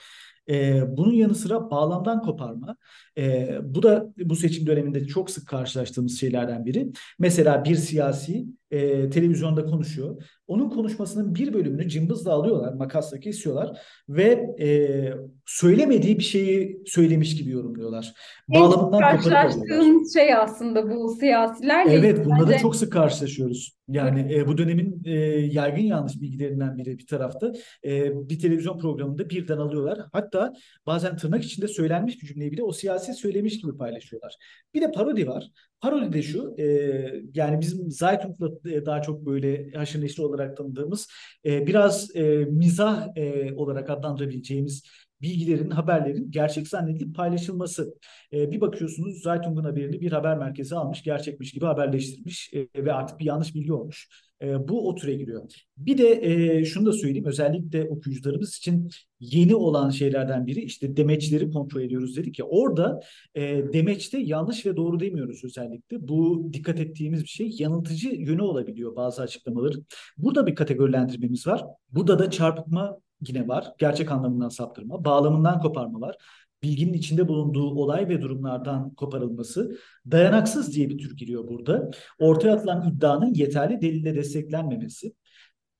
E, 0.50 0.84
bunun 0.98 1.14
yanı 1.14 1.36
sıra 1.36 1.72
bağlamdan 1.72 2.22
koparma. 2.22 2.76
E, 3.20 3.50
bu 3.64 3.84
da 3.84 4.14
bu 4.18 4.36
seçim 4.36 4.68
döneminde 4.68 5.06
çok 5.06 5.30
sık 5.30 5.48
karşılaştığımız 5.48 6.20
şeylerden 6.20 6.66
biri. 6.66 6.92
Mesela 7.20 7.64
bir 7.66 7.76
siyasi 7.76 8.46
e, 8.72 9.10
televizyonda 9.10 9.66
konuşuyor. 9.66 10.24
Onun 10.48 10.70
konuşmasının 10.70 11.36
bir 11.36 11.54
bölümünü 11.54 11.90
cımbızla 11.90 12.32
alıyorlar, 12.34 12.74
makasla 12.74 13.20
kesiyorlar 13.20 13.80
ve 14.10 14.26
e, 14.62 14.68
söylemediği 15.46 16.20
bir 16.20 16.24
şeyi 16.24 16.82
söylemiş 16.86 17.36
gibi 17.36 17.50
yorumluyorlar. 17.50 18.14
Bağlamından 18.48 19.00
karşılaştığımız 19.00 20.14
şey 20.14 20.36
aslında 20.36 20.90
bu 20.90 21.16
siyasilerle. 21.20 21.94
Evet, 21.94 22.26
bununla 22.26 22.48
da 22.48 22.58
çok 22.58 22.76
sık 22.76 22.94
karşılaşıyoruz. 22.94 23.80
Yani 23.88 24.36
e, 24.36 24.48
bu 24.48 24.58
dönemin 24.58 25.02
e, 25.06 25.12
yaygın 25.52 25.82
yanlış 25.82 26.22
bilgilerinden 26.22 26.78
biri 26.78 26.98
bir 26.98 27.08
tarafta. 27.08 27.54
E, 27.86 28.12
bir 28.30 28.40
televizyon 28.40 28.80
programında 28.80 29.30
birden 29.30 29.58
alıyorlar. 29.58 30.00
Hatta 30.12 30.54
bazen 30.86 31.18
tırnak 31.18 31.44
içinde 31.44 31.68
söylenmiş 31.68 32.22
bir 32.22 32.28
cümleyi 32.28 32.52
bile 32.52 32.64
o 32.64 32.72
siyasi 32.72 33.09
söylemiş 33.14 33.62
gibi 33.62 33.78
paylaşıyorlar. 33.78 34.36
Bir 34.74 34.82
de 34.82 34.92
parodi 34.92 35.28
var. 35.28 35.52
Parodi 35.82 36.14
de 36.14 36.22
şu, 36.22 36.56
e, 36.60 36.66
yani 37.34 37.62
bizim 37.62 37.92
Zaytung'la 37.92 38.50
daha 38.86 39.02
çok 39.02 39.26
böyle 39.26 39.72
haşır 39.72 40.02
neşir 40.02 40.24
olarak 40.24 40.58
tanıdığımız, 40.58 41.08
e, 41.46 41.68
biraz 41.68 42.16
e, 42.16 42.24
mizah 42.46 43.08
e, 43.16 43.54
olarak 43.54 43.90
adlandırabileceğimiz 43.90 44.84
bilgilerin, 45.22 45.70
haberlerin 45.70 46.32
gerçek 46.32 46.68
zannedilip 46.68 47.16
paylaşılması. 47.16 47.94
E, 48.34 48.52
bir 48.52 48.62
bakıyorsunuz 48.62 49.22
Zaytung'un 49.22 49.64
haberini 49.64 50.02
bir 50.02 50.12
haber 50.12 50.38
merkezi 50.38 50.76
almış, 50.76 51.04
gerçekmiş 51.04 51.52
gibi 51.52 51.66
haberleştirmiş 51.66 52.54
e, 52.54 52.86
ve 52.86 52.94
artık 52.94 53.20
bir 53.20 53.26
yanlış 53.26 53.56
bilgi 53.56 53.74
olmuş. 53.74 54.08
E, 54.42 54.68
bu 54.68 54.90
o 54.90 54.96
türe 54.96 55.14
giriyor. 55.14 55.44
Bir 55.78 55.98
de 55.98 56.26
e, 56.26 56.66
şunu 56.66 56.86
da 56.86 56.94
söyleyeyim 56.94 57.26
özellikle 57.26 57.90
okuyucularımız 57.90 58.58
için 58.58 58.90
yeni 59.20 59.56
olan 59.56 59.90
şeylerden 59.90 60.48
biri 60.48 60.62
işte 60.62 60.98
demeçleri 60.98 61.52
kontrol 61.52 61.82
ediyoruz 61.82 62.18
dedik 62.18 62.40
ya 62.40 62.46
orada 62.46 63.00
e, 63.36 63.42
demeçte 63.74 64.20
yanlış 64.20 64.66
ve 64.66 64.76
doğru 64.76 65.00
demiyoruz 65.00 65.44
özellikle. 65.44 66.08
Bu 66.08 66.50
dikkat 66.54 66.80
ettiğimiz 66.80 67.24
bir 67.24 67.28
şey 67.28 67.56
yanıltıcı 67.60 68.10
yönü 68.10 68.42
olabiliyor 68.42 68.96
bazı 68.96 69.22
açıklamaların. 69.22 69.86
Burada 70.18 70.48
bir 70.48 70.56
kategorilendirmemiz 70.56 71.48
var. 71.48 71.64
Burada 71.92 72.20
da 72.20 72.30
çarpıtma 72.30 73.00
yine 73.28 73.48
var. 73.48 73.74
Gerçek 73.78 74.12
anlamından 74.12 74.50
saptırma, 74.50 75.06
bağlamından 75.06 75.60
koparma 75.60 76.02
var 76.02 76.16
bilginin 76.64 76.94
içinde 76.94 77.28
bulunduğu 77.28 77.70
olay 77.70 78.10
ve 78.10 78.22
durumlardan 78.22 78.94
koparılması 78.94 79.78
dayanaksız 80.12 80.76
diye 80.76 80.90
bir 80.90 80.98
tür 80.98 81.18
giriyor 81.18 81.48
burada. 81.48 81.92
Ortaya 82.20 82.54
atılan 82.54 82.90
iddianın 82.90 83.34
yeterli 83.34 83.82
delille 83.82 84.16
desteklenmemesi. 84.16 85.14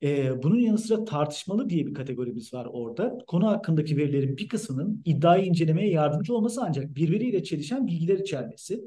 Ee, 0.04 0.44
bunun 0.44 0.60
yanı 0.60 0.78
sıra 0.78 1.06
tartışmalı 1.06 1.70
diye 1.70 1.88
bir 1.88 1.94
kategorimiz 1.94 2.54
var 2.54 2.68
orada. 2.72 3.18
Konu 3.28 3.48
hakkındaki 3.48 3.98
verilerin 3.98 4.38
bir 4.38 4.48
kısmının 4.48 5.02
iddiayı 5.06 5.46
incelemeye 5.46 5.90
yardımcı 5.92 6.34
olması 6.36 6.62
ancak 6.64 6.96
birbiriyle 6.96 7.44
çelişen 7.44 7.88
bilgiler 7.88 8.18
içermesi. 8.20 8.82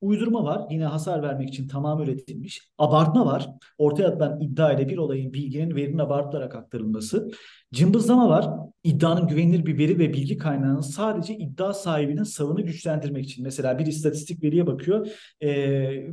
Uydurma 0.00 0.44
var. 0.44 0.66
Yine 0.70 0.84
hasar 0.84 1.22
vermek 1.22 1.48
için 1.48 1.68
tamam 1.68 2.02
üretilmiş. 2.02 2.68
Abartma 2.78 3.26
var. 3.26 3.48
Ortaya 3.78 4.08
atılan 4.08 4.40
iddia 4.40 4.72
ile 4.72 4.88
bir 4.88 4.96
olayın 4.98 5.32
bilginin 5.32 5.76
verinin 5.76 5.98
abartılarak 5.98 6.54
aktarılması. 6.54 7.30
Cımbızlama 7.72 8.28
var. 8.28 8.62
İddianın 8.84 9.28
güvenilir 9.28 9.66
bir 9.66 9.78
veri 9.78 9.98
ve 9.98 10.12
bilgi 10.12 10.38
kaynağının 10.38 10.80
sadece 10.80 11.36
iddia 11.36 11.72
sahibinin 11.74 12.22
savını 12.22 12.62
güçlendirmek 12.62 13.24
için. 13.24 13.44
Mesela 13.44 13.78
bir 13.78 13.86
istatistik 13.86 14.42
veriye 14.42 14.66
bakıyor. 14.66 15.08
E, 15.42 15.48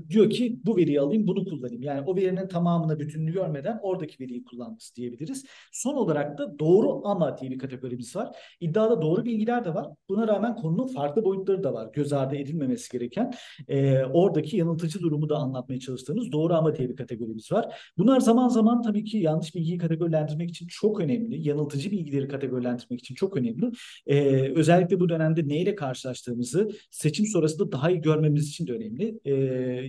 diyor 0.10 0.30
ki 0.30 0.60
bu 0.66 0.78
veriyi 0.78 1.02
alayım 1.02 1.28
bunu 1.28 1.46
kullanayım. 1.46 1.84
Yani 1.84 2.02
o 2.06 2.16
verinin 2.16 2.48
tamamını 2.48 3.00
bütününü 3.00 3.34
görmeden 3.34 3.80
oradaki 3.82 4.24
veriyi 4.24 4.44
kullanması 4.44 4.96
diyebiliriz. 4.96 5.46
Son 5.72 5.94
olarak 5.94 6.38
da 6.38 6.60
doğru 6.60 7.02
ama 7.08 7.38
diye 7.38 7.52
bir 7.52 7.60
kategorimiz 7.60 8.16
var. 8.16 8.36
İddiada 8.60 9.02
doğru 9.02 9.26
bilgiler 9.26 9.66
de 9.66 9.74
var. 9.74 9.88
Buna 10.10 10.28
rağmen 10.28 10.56
konunun 10.56 10.88
farklı 10.88 11.26
boyutları 11.26 11.64
da 11.64 11.74
var. 11.74 11.90
Göz 11.94 12.14
ardı 12.14 12.36
edilmemesi 12.36 12.92
gereken. 12.92 13.34
E, 13.68 14.04
oradaki 14.06 14.58
yanıltıcı 14.58 15.00
durumu 15.00 15.30
da 15.30 15.38
anlatmaya 15.38 15.80
çalıştığımız 15.80 16.32
doğru 16.32 16.54
ama 16.54 16.76
diye 16.76 16.90
bir 16.90 16.96
kategorimiz 16.96 17.52
var. 17.52 17.92
Bunlar 17.98 18.20
zaman 18.20 18.48
zaman 18.48 18.82
tabii 18.82 19.04
ki 19.04 19.18
yanlış 19.18 19.56
bilgiyi 19.56 19.78
kategorilendirmek 19.78 20.50
için 20.50 20.68
çok 20.68 21.00
önemli 21.00 21.42
yanıltıcı 21.50 21.92
bilgileri 21.92 22.28
kategorilendirmek 22.28 23.00
için 23.00 23.16
çok 23.16 23.38
önemli. 23.38 23.72
Ee, 24.08 24.52
özellikle 24.56 25.00
bu 25.00 25.10
dönemde 25.10 25.48
neyle 25.48 25.76
karşılaştığımızı 25.76 26.70
seçim 26.92 27.26
sonrasında 27.26 27.72
daha 27.72 27.92
iyi 27.92 28.02
görmemiz 28.02 28.50
için 28.50 28.68
de 28.68 28.74
önemli. 28.74 29.20
Ee, 29.26 29.34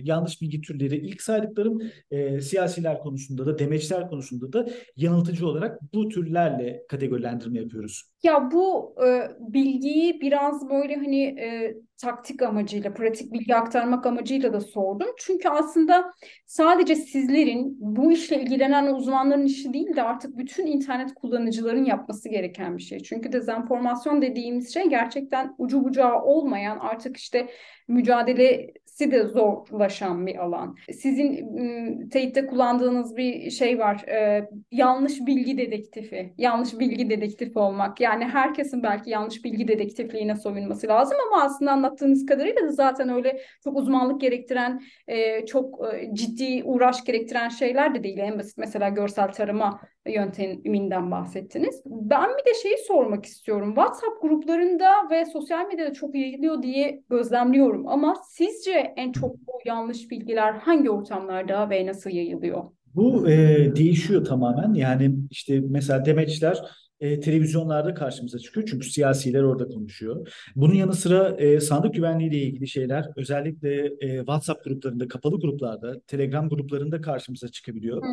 yanlış 0.03 0.41
bilgi 0.41 0.61
türleri 0.61 0.97
ilk 0.97 1.21
saydıklarım 1.21 1.81
e, 2.11 2.41
siyasiler 2.41 2.99
konusunda 2.99 3.45
da 3.45 3.59
demeçler 3.59 4.09
konusunda 4.09 4.53
da 4.53 4.69
yanıltıcı 4.95 5.47
olarak 5.47 5.79
bu 5.93 6.09
türlerle 6.09 6.85
kategorilendirme 6.89 7.59
yapıyoruz. 7.59 8.03
Ya 8.23 8.49
bu 8.51 8.95
e, 9.05 9.31
bilgiyi 9.53 10.21
biraz 10.21 10.69
böyle 10.69 10.95
hani 10.95 11.23
e, 11.23 11.75
taktik 12.01 12.41
amacıyla, 12.41 12.93
pratik 12.93 13.33
bilgi 13.33 13.55
aktarmak 13.55 14.05
amacıyla 14.05 14.53
da 14.53 14.61
sordum. 14.61 15.07
Çünkü 15.17 15.49
aslında 15.49 16.13
sadece 16.45 16.95
sizlerin 16.95 17.77
bu 17.79 18.11
işle 18.11 18.41
ilgilenen 18.41 18.93
uzmanların 18.93 19.45
işi 19.45 19.73
değil 19.73 19.95
de 19.95 20.03
artık 20.03 20.37
bütün 20.37 20.65
internet 20.65 21.13
kullanıcıların 21.13 21.85
yapması 21.85 22.29
gereken 22.29 22.77
bir 22.77 22.83
şey. 22.83 22.99
Çünkü 22.99 23.31
dezenformasyon 23.31 24.21
dediğimiz 24.21 24.73
şey 24.73 24.89
gerçekten 24.89 25.55
ucu 25.57 25.83
bucağı 25.83 26.21
olmayan 26.21 26.77
artık 26.79 27.17
işte 27.17 27.49
mücadele 27.87 28.73
de 28.99 29.23
zorlaşan 29.23 30.27
bir 30.27 30.35
alan. 30.35 30.75
Sizin 30.93 31.47
ım, 31.57 32.09
teyitte 32.09 32.45
kullandığınız 32.45 33.17
bir 33.17 33.49
şey 33.49 33.79
var. 33.79 34.03
E, 34.07 34.49
yanlış 34.71 35.19
bilgi 35.25 35.57
dedektifi. 35.57 36.33
Yanlış 36.37 36.79
bilgi 36.79 37.09
dedektifi 37.09 37.59
olmak. 37.59 38.01
Yani 38.01 38.23
herkesin 38.23 38.83
belki 38.83 39.09
yanlış 39.09 39.43
bilgi 39.43 39.67
dedektifliğine 39.67 40.35
soyunması 40.35 40.87
lazım 40.87 41.17
ama 41.27 41.43
aslında 41.43 41.71
anlattığınız 41.71 42.25
kadarıyla 42.25 42.61
da 42.61 42.71
zaten 42.71 43.09
öyle 43.09 43.41
çok 43.63 43.77
uzmanlık 43.77 44.21
gerektiren, 44.21 44.81
e, 45.07 45.45
çok 45.45 45.81
ciddi 46.13 46.63
uğraş 46.63 47.03
gerektiren 47.03 47.49
şeyler 47.49 47.95
de 47.95 48.03
değil. 48.03 48.17
En 48.17 48.39
basit 48.39 48.57
mesela 48.57 48.89
görsel 48.89 49.31
tarıma 49.31 49.81
yönteminden 50.07 51.11
bahsettiniz. 51.11 51.81
Ben 51.85 52.29
bir 52.29 52.51
de 52.51 52.53
şeyi 52.63 52.77
sormak 52.87 53.25
istiyorum. 53.25 53.67
WhatsApp 53.75 54.21
gruplarında 54.21 54.89
ve 55.11 55.25
sosyal 55.25 55.67
medyada 55.67 55.93
çok 55.93 56.15
yayılıyor 56.15 56.63
diye 56.63 57.03
gözlemliyorum 57.09 57.87
ama 57.87 58.15
sizce 58.29 58.93
en 58.97 59.11
çok 59.11 59.35
bu 59.37 59.51
yanlış 59.65 60.11
bilgiler 60.11 60.53
hangi 60.53 60.89
ortamlarda 60.89 61.69
ve 61.69 61.85
nasıl 61.85 62.09
yayılıyor? 62.09 62.63
Bu 62.95 63.29
e, 63.29 63.35
değişiyor 63.75 64.25
tamamen. 64.25 64.73
Yani 64.73 65.15
işte 65.29 65.59
mesela 65.69 66.05
demeçler 66.05 66.57
e, 67.01 67.19
televizyonlarda 67.19 67.93
karşımıza 67.93 68.39
çıkıyor. 68.39 68.67
Çünkü 68.69 68.89
siyasiler 68.89 69.43
orada 69.43 69.67
konuşuyor. 69.67 70.27
Bunun 70.55 70.73
yanı 70.73 70.93
sıra 70.93 71.29
e, 71.29 71.59
sandık 71.59 71.93
güvenliği 71.93 72.29
ile 72.29 72.37
ilgili 72.37 72.67
şeyler 72.67 73.05
özellikle 73.15 73.85
e, 73.99 74.17
WhatsApp 74.17 74.63
gruplarında, 74.65 75.07
kapalı 75.07 75.39
gruplarda, 75.39 75.99
Telegram 76.07 76.49
gruplarında 76.49 77.01
karşımıza 77.01 77.47
çıkabiliyor. 77.47 78.03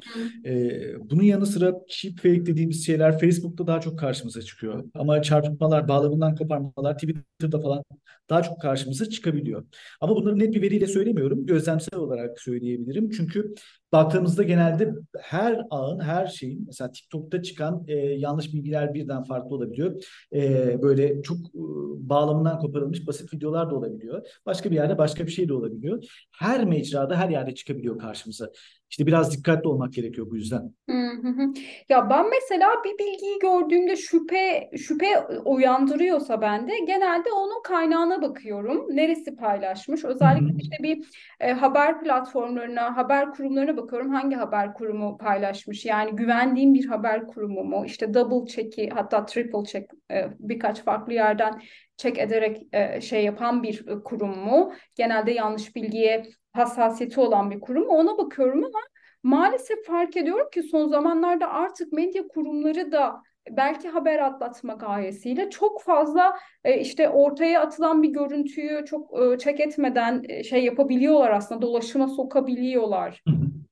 E, 0.44 1.10
bunun 1.10 1.22
yanı 1.22 1.46
sıra 1.46 1.74
cheap 1.88 2.16
fake 2.16 2.46
dediğimiz 2.46 2.86
şeyler 2.86 3.18
Facebook'ta 3.18 3.66
daha 3.66 3.80
çok 3.80 3.98
karşımıza 3.98 4.42
çıkıyor. 4.42 4.84
Ama 4.94 5.22
çarpıtmalar, 5.22 5.88
bağlamından 5.88 6.36
koparmalar 6.36 6.94
Twitter'da 6.94 7.60
falan 7.60 7.84
daha 8.30 8.42
çok 8.42 8.60
karşımıza 8.60 9.08
çıkabiliyor. 9.08 9.64
Ama 10.00 10.16
bunları 10.16 10.38
net 10.38 10.54
bir 10.54 10.62
veriyle 10.62 10.86
söylemiyorum. 10.86 11.46
Gözlemsel 11.46 11.98
olarak 11.98 12.40
söyleyebilirim. 12.40 13.10
Çünkü 13.10 13.54
baktığımızda 13.92 14.42
genelde 14.42 14.94
her 15.20 15.60
ağın, 15.70 16.00
her 16.00 16.26
şeyin 16.26 16.64
mesela 16.66 16.92
TikTok'ta 16.92 17.42
çıkan 17.42 17.84
e, 17.88 17.94
yanlış 17.96 18.54
bilgiler 18.54 18.94
birden 18.94 19.22
farklı 19.24 19.56
olabiliyor. 19.56 20.02
E, 20.34 20.82
böyle 20.82 21.22
çok 21.22 21.38
e, 21.38 21.62
bağlamından 22.08 22.58
koparılmış 22.58 23.06
basit 23.06 23.34
videolar 23.34 23.70
da 23.70 23.74
olabiliyor. 23.74 24.26
Başka 24.46 24.70
bir 24.70 24.76
yerde 24.76 24.98
başka 24.98 25.26
bir 25.26 25.30
şey 25.30 25.48
de 25.48 25.54
olabiliyor. 25.54 26.04
Her 26.38 26.64
mecrada, 26.64 27.16
her 27.16 27.28
yerde 27.28 27.54
çıkabiliyor 27.54 27.98
karşımıza. 27.98 28.50
İşte 28.90 29.06
biraz 29.06 29.36
dikkatli 29.36 29.68
olmak 29.68 29.92
gerekiyor 29.92 30.30
bu 30.30 30.36
yüzden. 30.36 30.74
Hı 30.90 31.28
hı. 31.28 31.52
Ya 31.88 32.10
ben 32.10 32.30
mesela 32.30 32.70
bir 32.84 32.98
bilgiyi 32.98 33.38
gördüğümde 33.38 33.96
şüphe 33.96 34.70
şüphe 34.78 35.18
uyandırıyorsa 35.44 36.40
bende 36.40 36.78
genelde 36.78 37.32
onun 37.32 37.62
kaynağına 37.62 38.22
bakıyorum. 38.22 38.96
Neresi 38.96 39.36
paylaşmış? 39.36 40.04
Özellikle 40.04 40.54
işte 40.58 40.76
bir 40.82 41.04
e, 41.40 41.52
haber 41.52 42.00
platformlarına, 42.00 42.96
haber 42.96 43.30
kurumlarına 43.32 43.76
bakıyorum. 43.76 44.10
Hangi 44.10 44.36
haber 44.36 44.74
kurumu 44.74 45.18
paylaşmış? 45.18 45.84
Yani 45.84 46.16
güvendiğim 46.16 46.74
bir 46.74 46.86
haber 46.86 47.26
kurumu 47.26 47.64
mu? 47.64 47.84
İşte 47.86 48.14
double 48.14 48.52
check'i 48.52 48.88
hatta 48.88 49.26
triple 49.26 49.64
check 49.64 49.92
e, 50.10 50.28
birkaç 50.38 50.82
farklı 50.82 51.12
yerden 51.12 51.62
check 51.96 52.18
ederek 52.18 52.66
e, 52.72 53.00
şey 53.00 53.24
yapan 53.24 53.62
bir 53.62 53.86
kurum 54.04 54.38
mu? 54.38 54.72
Genelde 54.94 55.32
yanlış 55.32 55.76
bilgiye 55.76 56.24
hassasiyeti 56.52 57.20
olan 57.20 57.50
bir 57.50 57.60
kurum. 57.60 57.86
Ona 57.88 58.18
bakıyorum 58.18 58.64
ama 58.64 58.80
maalesef 59.22 59.86
fark 59.86 60.16
ediyorum 60.16 60.46
ki 60.52 60.62
son 60.62 60.88
zamanlarda 60.88 61.48
artık 61.48 61.92
medya 61.92 62.28
kurumları 62.28 62.92
da 62.92 63.22
belki 63.50 63.88
haber 63.88 64.18
atlatma 64.18 64.72
gayesiyle 64.74 65.50
çok 65.50 65.82
fazla 65.82 66.38
e, 66.64 66.80
işte 66.80 67.08
ortaya 67.08 67.62
atılan 67.62 68.02
bir 68.02 68.08
görüntüyü 68.08 68.84
çok 68.84 69.22
e, 69.22 69.38
çek 69.38 69.60
etmeden 69.60 70.24
e, 70.28 70.44
şey 70.44 70.64
yapabiliyorlar 70.64 71.30
aslında 71.30 71.62
dolaşıma 71.62 72.08
sokabiliyorlar. 72.08 73.22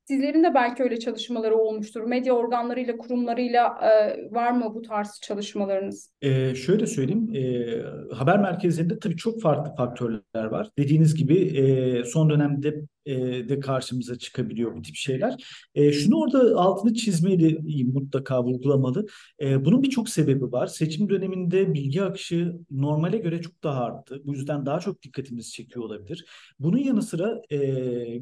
Sizlerin 0.08 0.44
de 0.44 0.54
belki 0.54 0.82
öyle 0.82 0.98
çalışmaları 0.98 1.56
olmuştur. 1.56 2.00
Medya 2.00 2.34
organlarıyla, 2.34 2.96
kurumlarıyla 2.96 3.78
e, 3.82 4.16
var 4.34 4.50
mı 4.50 4.74
bu 4.74 4.82
tarz 4.82 5.20
çalışmalarınız? 5.22 6.12
Ee, 6.22 6.54
şöyle 6.54 6.86
söyleyeyim, 6.86 7.30
e, 7.34 8.14
haber 8.14 8.38
merkezlerinde 8.38 8.98
tabii 8.98 9.16
çok 9.16 9.40
farklı 9.42 9.74
faktörler 9.74 10.44
var. 10.44 10.70
Dediğiniz 10.78 11.14
gibi 11.14 11.34
e, 11.38 12.04
son 12.04 12.30
dönemde 12.30 12.74
e, 13.06 13.48
de 13.48 13.60
karşımıza 13.60 14.18
çıkabiliyor 14.18 14.76
bu 14.76 14.82
tip 14.82 14.96
şeyler. 14.96 15.44
E, 15.74 15.92
şunu 15.92 16.20
orada 16.20 16.56
altını 16.56 16.94
çizmeli, 16.94 17.84
mutlaka 17.84 18.44
vurgulamalı. 18.44 19.06
E, 19.40 19.64
bunun 19.64 19.82
birçok 19.82 20.08
sebebi 20.08 20.52
var. 20.52 20.66
Seçim 20.66 21.08
döneminde 21.08 21.74
bilgi 21.74 22.02
akışı 22.02 22.56
normale 22.70 23.18
göre 23.18 23.42
çok 23.42 23.62
daha 23.62 23.84
arttı. 23.84 24.22
Bu 24.24 24.34
yüzden 24.34 24.66
daha 24.66 24.80
çok 24.80 25.02
dikkatimizi 25.02 25.52
çekiyor 25.52 25.84
olabilir. 25.84 26.24
Bunun 26.58 26.78
yanı 26.78 27.02
sıra 27.02 27.42
e, 27.50 27.58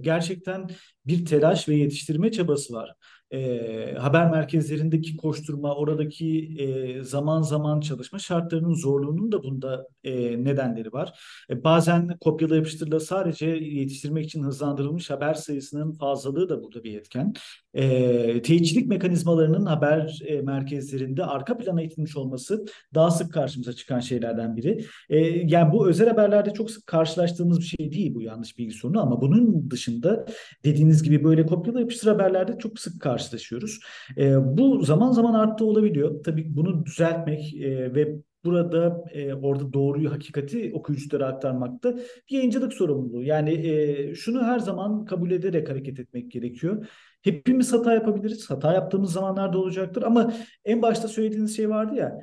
gerçekten 0.01 0.71
bir 1.07 1.25
telaş 1.25 1.69
ve 1.69 1.75
yetiştirme 1.77 2.33
çabası 2.33 2.75
var 2.75 2.95
e, 3.31 3.95
haber 3.99 4.31
merkezlerindeki 4.31 5.17
koşturma, 5.17 5.75
oradaki 5.75 6.57
e, 6.59 7.03
zaman 7.03 7.43
zaman 7.43 7.81
çalışma 7.81 8.19
şartlarının 8.19 8.75
zorluğunun 8.75 9.33
da 9.33 9.43
bunda 9.43 9.87
e, 10.05 10.45
nedenleri 10.45 10.93
var. 10.93 11.21
E, 11.51 11.65
bazen 11.65 12.19
kopyala 12.21 12.57
yapıştırla 12.57 13.01
sadece 13.01 13.47
yetiştirmek 13.47 14.25
için 14.25 14.43
hızlandırılmış 14.43 15.11
haber 15.11 15.35
sayısının 15.35 15.93
fazlalığı 15.93 16.49
da 16.49 16.63
burada 16.63 16.85
bir 16.85 16.99
etken. 16.99 17.35
E, 17.75 18.43
teyitçilik 18.43 18.89
mekanizmalarının 18.89 19.67
haber 19.67 20.19
e, 20.27 20.43
merkezlerinde 20.43 21.25
arka 21.25 21.57
plana 21.57 21.83
itilmiş 21.83 22.17
olması 22.17 22.65
daha 22.95 23.11
sık 23.11 23.33
karşımıza 23.33 23.73
çıkan 23.73 24.01
şeylerden 24.01 24.57
biri. 24.57 24.85
E, 25.11 25.19
yani 25.27 25.73
bu 25.73 25.89
özel 25.89 26.09
haberlerde 26.09 26.53
çok 26.53 26.71
sık 26.71 26.87
karşılaştığımız 26.87 27.61
bir 27.61 27.65
şey 27.65 27.93
değil 27.93 28.15
bu 28.15 28.23
yanlış 28.23 28.59
bilgi 28.59 28.75
sorunu 28.75 29.03
ama 29.03 29.21
bunun 29.21 29.71
dışında 29.71 30.27
dediğiniz 30.65 31.03
gibi 31.03 31.25
böyle 31.25 31.47
kopyala 31.47 31.81
yapıştır 31.81 32.09
haberlerde 32.09 32.59
çok 32.59 32.79
sık 32.79 33.01
karşılaşıyoruz. 33.15 33.81
E, 34.19 34.57
bu 34.59 34.85
zaman 34.85 35.13
zaman 35.13 35.35
arttı 35.35 35.65
olabiliyor. 35.65 36.25
Tabii 36.25 36.57
bunu 36.57 36.87
düzeltmek 36.87 37.55
e, 37.55 37.95
ve 37.95 38.17
burada 38.45 39.05
e, 39.13 39.35
orada 39.35 39.73
doğruyu, 39.73 40.13
hakikati 40.13 40.73
okuyuculara 40.75 41.27
aktarmakta 41.27 41.97
bir 41.97 42.37
yayıncılık 42.37 42.73
sorumluluğu. 42.73 43.23
Yani 43.23 43.53
e, 43.53 44.15
şunu 44.15 44.43
her 44.45 44.59
zaman 44.59 45.05
kabul 45.05 45.31
ederek 45.31 45.69
hareket 45.69 46.01
etmek 46.01 46.31
gerekiyor. 46.31 46.87
Hepimiz 47.23 47.73
hata 47.73 47.95
yapabiliriz. 47.95 48.51
Hata 48.51 48.73
yaptığımız 48.73 49.13
zamanlarda 49.13 49.59
olacaktır 49.59 50.03
ama 50.03 50.33
en 50.65 50.83
başta 50.83 51.09
söylediğiniz 51.09 51.57
şey 51.57 51.71
vardı 51.71 51.95
ya 51.95 52.19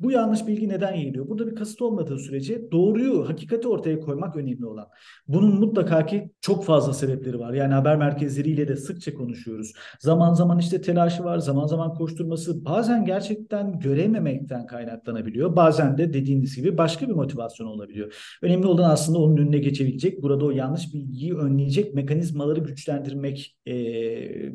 bu 0.00 0.10
yanlış 0.10 0.46
bilgi 0.46 0.68
neden 0.68 0.94
yayılıyor? 0.94 1.28
Burada 1.28 1.46
bir 1.46 1.54
kasıt 1.54 1.82
olmadığı 1.82 2.18
sürece 2.18 2.72
doğruyu, 2.72 3.28
hakikati 3.28 3.68
ortaya 3.68 4.00
koymak 4.00 4.36
önemli 4.36 4.66
olan. 4.66 4.88
Bunun 5.28 5.60
mutlaka 5.60 6.06
ki 6.06 6.30
çok 6.40 6.64
fazla 6.64 6.92
sebepleri 6.92 7.38
var. 7.38 7.52
Yani 7.52 7.74
haber 7.74 7.96
merkezleriyle 7.96 8.68
de 8.68 8.76
sıkça 8.76 9.14
konuşuyoruz. 9.14 9.72
Zaman 10.00 10.34
zaman 10.34 10.58
işte 10.58 10.80
telaşı 10.80 11.24
var, 11.24 11.38
zaman 11.38 11.66
zaman 11.66 11.94
koşturması, 11.94 12.64
bazen 12.64 13.04
gerçekten 13.04 13.78
görememekten 13.78 14.66
kaynaklanabiliyor. 14.66 15.56
Bazen 15.56 15.98
de 15.98 16.12
dediğiniz 16.12 16.56
gibi 16.56 16.78
başka 16.78 17.08
bir 17.08 17.14
motivasyon 17.14 17.66
olabiliyor. 17.66 18.38
Önemli 18.42 18.66
olan 18.66 18.90
aslında 18.90 19.18
onun 19.18 19.36
önüne 19.36 19.58
geçebilecek, 19.58 20.22
burada 20.22 20.44
o 20.44 20.50
yanlış 20.50 20.94
bilgiyi 20.94 21.34
önleyecek 21.34 21.94
mekanizmaları 21.94 22.60
güçlendirmek 22.60 23.56
e, 23.66 23.72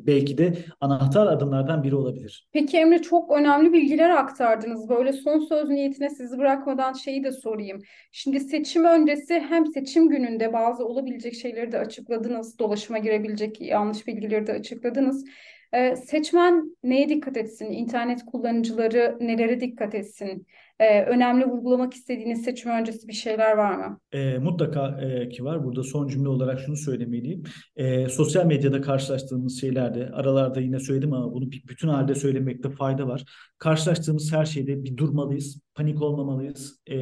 belki 0.08 0.38
de 0.38 0.54
anahtar 0.82 1.28
adımlardan 1.28 1.84
biri 1.84 1.96
olabilir. 1.96 2.48
Peki 2.54 2.78
Emre 2.78 3.02
çok 3.02 3.32
önemli 3.32 3.74
bilgiler 3.74 4.10
aktardınız. 4.10 4.90
Böyle 4.90 5.14
son 5.14 5.33
son 5.40 5.46
söz 5.46 5.70
niyetine 5.70 6.10
sizi 6.10 6.38
bırakmadan 6.38 6.94
şeyi 6.94 7.24
de 7.24 7.32
sorayım. 7.32 7.80
Şimdi 8.12 8.40
seçim 8.40 8.86
öncesi 8.86 9.40
hem 9.40 9.66
seçim 9.66 10.10
gününde 10.10 10.54
bazı 10.54 10.86
olabilecek 10.86 11.36
şeyleri 11.36 11.72
de 11.72 11.80
açıkladınız. 11.80 12.60
Dolaşıma 12.60 12.98
girebilecek 12.98 13.62
yanlış 13.62 14.08
bilgileri 14.08 14.48
de 14.48 14.54
açıkladınız. 14.54 15.26
Ee, 15.74 15.96
seçmen 15.96 16.78
neye 16.84 17.10
dikkat 17.10 17.38
etsin? 17.38 17.72
İnternet 17.72 18.26
kullanıcıları 18.26 19.18
nelere 19.20 19.60
dikkat 19.60 19.96
etsin? 19.96 20.48
Ee, 20.80 21.04
önemli 21.04 21.46
vurgulamak 21.46 21.94
istediğiniz 21.94 22.44
seçim 22.44 22.72
öncesi 22.72 23.08
bir 23.08 23.14
şeyler 23.14 23.58
var 23.58 23.76
mı? 23.76 24.00
E, 24.12 24.38
mutlaka 24.38 25.02
e, 25.02 25.30
ki 25.30 25.44
var. 25.44 25.64
Burada 25.64 25.84
son 25.84 26.08
cümle 26.08 26.30
olarak 26.30 26.60
şunu 26.60 26.78
söylemeliyim. 26.78 27.44
E, 27.76 28.10
sosyal 28.10 28.46
medyada 28.46 28.82
karşılaştığımız 28.82 29.62
şeylerde, 29.62 30.10
aralarda 30.14 30.60
yine 30.60 30.80
söyledim 30.80 31.14
ama 31.14 31.34
bunu 31.34 31.52
bütün 31.52 31.88
halde 31.88 32.16
söylemekte 32.16 32.70
fayda 32.70 33.08
var. 33.08 33.24
Karşılaştığımız 33.58 34.34
her 34.34 34.46
şeyde 34.46 34.84
bir 34.84 34.98
durmalıyız, 34.98 35.60
panik 35.76 36.02
olmamalıyız. 36.02 36.80
E, 36.90 36.96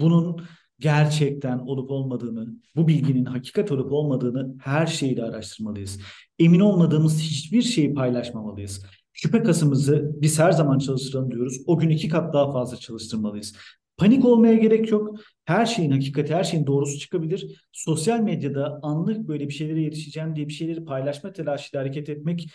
bunun 0.00 0.40
gerçekten 0.80 1.58
olup 1.58 1.90
olmadığını, 1.90 2.48
bu 2.76 2.88
bilginin 2.88 3.24
hakikat 3.24 3.72
olup 3.72 3.92
olmadığını 3.92 4.54
her 4.60 4.86
şeyle 4.86 5.22
araştırmalıyız. 5.22 6.00
Emin 6.38 6.60
olmadığımız 6.60 7.20
hiçbir 7.20 7.62
şeyi 7.62 7.94
paylaşmamalıyız. 7.94 8.86
Şüphe 9.22 9.42
kasımızı 9.42 10.12
biz 10.14 10.38
her 10.38 10.52
zaman 10.52 10.78
çalıştıralım 10.78 11.30
diyoruz. 11.30 11.60
O 11.66 11.78
gün 11.78 11.90
iki 11.90 12.08
kat 12.08 12.34
daha 12.34 12.52
fazla 12.52 12.76
çalıştırmalıyız. 12.76 13.56
Panik 13.96 14.24
olmaya 14.24 14.54
gerek 14.54 14.90
yok. 14.90 15.16
Her 15.44 15.66
şeyin 15.66 15.90
hakikati, 15.90 16.34
her 16.34 16.44
şeyin 16.44 16.66
doğrusu 16.66 16.98
çıkabilir. 16.98 17.66
Sosyal 17.72 18.20
medyada 18.20 18.80
anlık 18.82 19.28
böyle 19.28 19.48
bir 19.48 19.52
şeylere 19.52 19.82
yetişeceğim 19.82 20.36
diye 20.36 20.48
bir 20.48 20.52
şeyleri 20.52 20.84
paylaşma 20.84 21.32
telaşıyla 21.32 21.80
hareket 21.80 22.08
etmek 22.08 22.48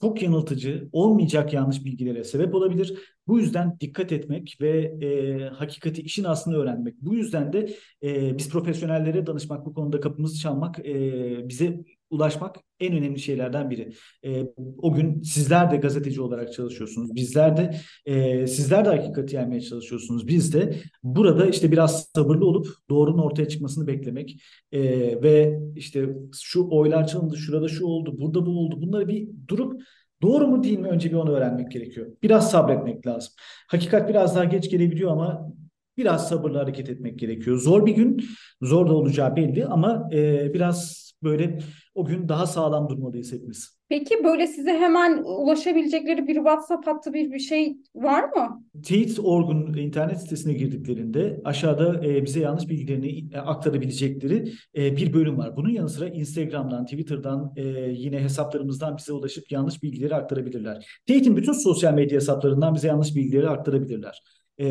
çok 0.00 0.22
yanıltıcı, 0.22 0.88
olmayacak 0.92 1.52
yanlış 1.52 1.84
bilgilere 1.84 2.24
sebep 2.24 2.54
olabilir. 2.54 2.98
Bu 3.26 3.38
yüzden 3.38 3.80
dikkat 3.80 4.12
etmek 4.12 4.58
ve 4.60 4.80
e, 5.02 5.44
hakikati 5.48 6.02
işin 6.02 6.24
aslını 6.24 6.56
öğrenmek. 6.56 6.94
Bu 7.00 7.14
yüzden 7.14 7.52
de 7.52 7.74
e, 8.02 8.38
biz 8.38 8.48
profesyonellere 8.48 9.26
danışmak, 9.26 9.66
bu 9.66 9.74
konuda 9.74 10.00
kapımızı 10.00 10.38
çalmak, 10.38 10.78
e, 10.78 11.48
bize 11.48 11.84
ulaşmak 12.10 12.56
en 12.80 12.96
önemli 12.96 13.18
şeylerden 13.18 13.70
biri. 13.70 13.92
E, 14.24 14.42
o 14.78 14.94
gün 14.94 15.22
sizler 15.22 15.70
de 15.70 15.76
gazeteci 15.76 16.20
olarak 16.20 16.52
çalışıyorsunuz. 16.52 17.14
Bizler 17.14 17.56
de 17.56 17.76
e, 18.06 18.46
sizler 18.46 18.84
de 18.84 18.88
hakikati 18.88 19.36
yenmeye 19.36 19.60
çalışıyorsunuz. 19.60 20.28
Biz 20.28 20.54
de 20.54 20.74
burada 21.02 21.46
işte 21.46 21.72
biraz 21.72 22.08
sabırlı 22.14 22.46
olup 22.46 22.68
doğrunun 22.90 23.22
ortaya 23.22 23.48
çıkmasını 23.48 23.86
beklemek 23.86 24.42
e, 24.72 24.80
ve 25.22 25.60
işte 25.76 26.16
şu 26.42 26.68
oylar 26.70 27.06
çalındı, 27.06 27.36
şurada 27.36 27.68
şu 27.68 27.86
oldu, 27.86 28.18
burada 28.20 28.46
bu 28.46 28.50
oldu. 28.50 28.82
Bunları 28.82 29.08
bir 29.08 29.28
durup 29.48 29.82
Doğru 30.22 30.46
mu 30.46 30.62
değil 30.62 30.78
mi 30.78 30.88
önce 30.88 31.10
bir 31.10 31.14
onu 31.14 31.30
öğrenmek 31.30 31.70
gerekiyor. 31.72 32.06
Biraz 32.22 32.50
sabretmek 32.50 33.06
lazım. 33.06 33.32
Hakikat 33.68 34.08
biraz 34.08 34.36
daha 34.36 34.44
geç 34.44 34.70
gelebiliyor 34.70 35.12
ama 35.12 35.52
biraz 35.96 36.28
sabırlı 36.28 36.58
hareket 36.58 36.90
etmek 36.90 37.18
gerekiyor. 37.18 37.56
Zor 37.58 37.86
bir 37.86 37.94
gün, 37.94 38.24
zor 38.62 38.88
da 38.88 38.92
olacağı 38.92 39.36
belli 39.36 39.66
ama 39.66 40.08
e, 40.12 40.54
biraz 40.54 41.10
böyle 41.22 41.58
o 42.00 42.04
gün 42.04 42.28
daha 42.28 42.46
sağlam 42.46 42.88
durmalıyız 42.88 43.32
hepimiz. 43.32 43.80
Peki 43.88 44.24
böyle 44.24 44.46
size 44.46 44.70
hemen 44.70 45.22
ulaşabilecekleri 45.24 46.26
bir 46.26 46.34
WhatsApp 46.34 46.86
hattı 46.86 47.12
bir 47.12 47.32
bir 47.32 47.38
şey 47.38 47.76
var 47.94 48.24
mı? 48.24 48.64
Teyit.org'un 48.82 49.74
internet 49.74 50.20
sitesine 50.20 50.52
girdiklerinde 50.52 51.40
aşağıda 51.44 52.06
e, 52.06 52.24
bize 52.24 52.40
yanlış 52.40 52.68
bilgilerini 52.68 53.34
e, 53.34 53.38
aktarabilecekleri 53.38 54.52
e, 54.76 54.96
bir 54.96 55.12
bölüm 55.12 55.38
var. 55.38 55.56
Bunun 55.56 55.68
yanı 55.68 55.88
sıra 55.88 56.08
Instagram'dan, 56.08 56.84
Twitter'dan 56.84 57.52
e, 57.56 57.62
yine 57.90 58.20
hesaplarımızdan 58.20 58.96
bize 58.96 59.12
ulaşıp 59.12 59.52
yanlış 59.52 59.82
bilgileri 59.82 60.14
aktarabilirler. 60.14 61.00
Teyit'in 61.06 61.36
bütün 61.36 61.52
sosyal 61.52 61.94
medya 61.94 62.16
hesaplarından 62.16 62.74
bize 62.74 62.88
yanlış 62.88 63.16
bilgileri 63.16 63.48
aktarabilirler. 63.48 64.22
E, 64.60 64.66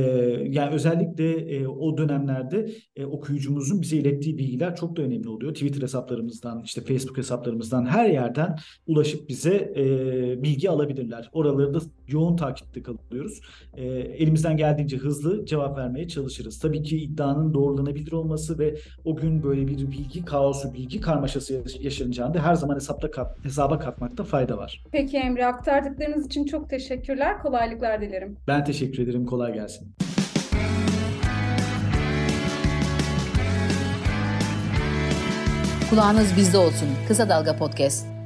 yani 0.50 0.74
özellikle 0.74 1.56
e, 1.56 1.68
o 1.68 1.98
dönemlerde 1.98 2.70
e, 2.96 3.06
okuyucumuzun 3.06 3.82
bize 3.82 3.98
ilettiği 3.98 4.38
bilgiler 4.38 4.76
çok 4.76 4.98
da 4.98 5.02
önemli 5.02 5.30
oluyor. 5.30 5.54
Twitter 5.54 5.82
hesaplarımızdan, 5.82 6.62
işte 6.66 6.82
Facebook 6.82 7.18
hesaplarımızdan 7.18 7.86
her 7.86 8.10
yerden 8.10 8.56
ulaşıp 8.88 9.30
bize 9.30 9.74
e, 9.76 9.84
bilgi 10.44 10.70
alabilirler. 10.70 11.30
Oraları 11.34 11.74
da 11.74 11.80
yoğun 12.08 12.36
takipte 12.36 12.84
kalıyoruz. 12.84 13.42
E, 13.74 13.86
elimizden 13.86 14.58
geldiğince 14.58 14.98
hızlı 14.98 15.46
cevap 15.46 15.78
vermeye 15.78 16.08
çalışırız. 16.08 16.60
Tabii 16.60 16.84
ki 16.84 16.98
iddianın 16.98 17.54
doğrulanabilir 17.54 18.12
olması 18.12 18.60
ve 18.60 18.76
o 19.06 19.16
gün 19.16 19.44
böyle 19.44 19.68
bir 19.68 19.78
bilgi 19.78 20.26
kaosu, 20.26 20.74
bilgi 20.74 21.02
karmaşası 21.02 21.64
yaşanacağında 21.80 22.46
her 22.46 22.56
zaman 22.56 22.76
hesapta 22.76 23.12
kat, 23.12 23.46
hesaba 23.46 23.80
katmakta 23.80 24.24
fayda 24.24 24.58
var. 24.58 24.84
Peki 24.92 25.18
Emre 25.18 25.46
aktardıklarınız 25.46 26.26
için 26.26 26.46
çok 26.46 26.70
teşekkürler. 26.70 27.42
Kolaylıklar 27.42 28.02
dilerim. 28.02 28.38
Ben 28.48 28.66
teşekkür 28.66 29.04
ederim. 29.04 29.26
Kolay 29.26 29.54
gelsin. 29.80 29.96
Kulağınız 35.90 36.38
bizde 36.38 36.58
olsun. 36.58 36.90
Kısa 37.08 37.30
Dalga 37.30 37.58
Podcast. 37.58 38.19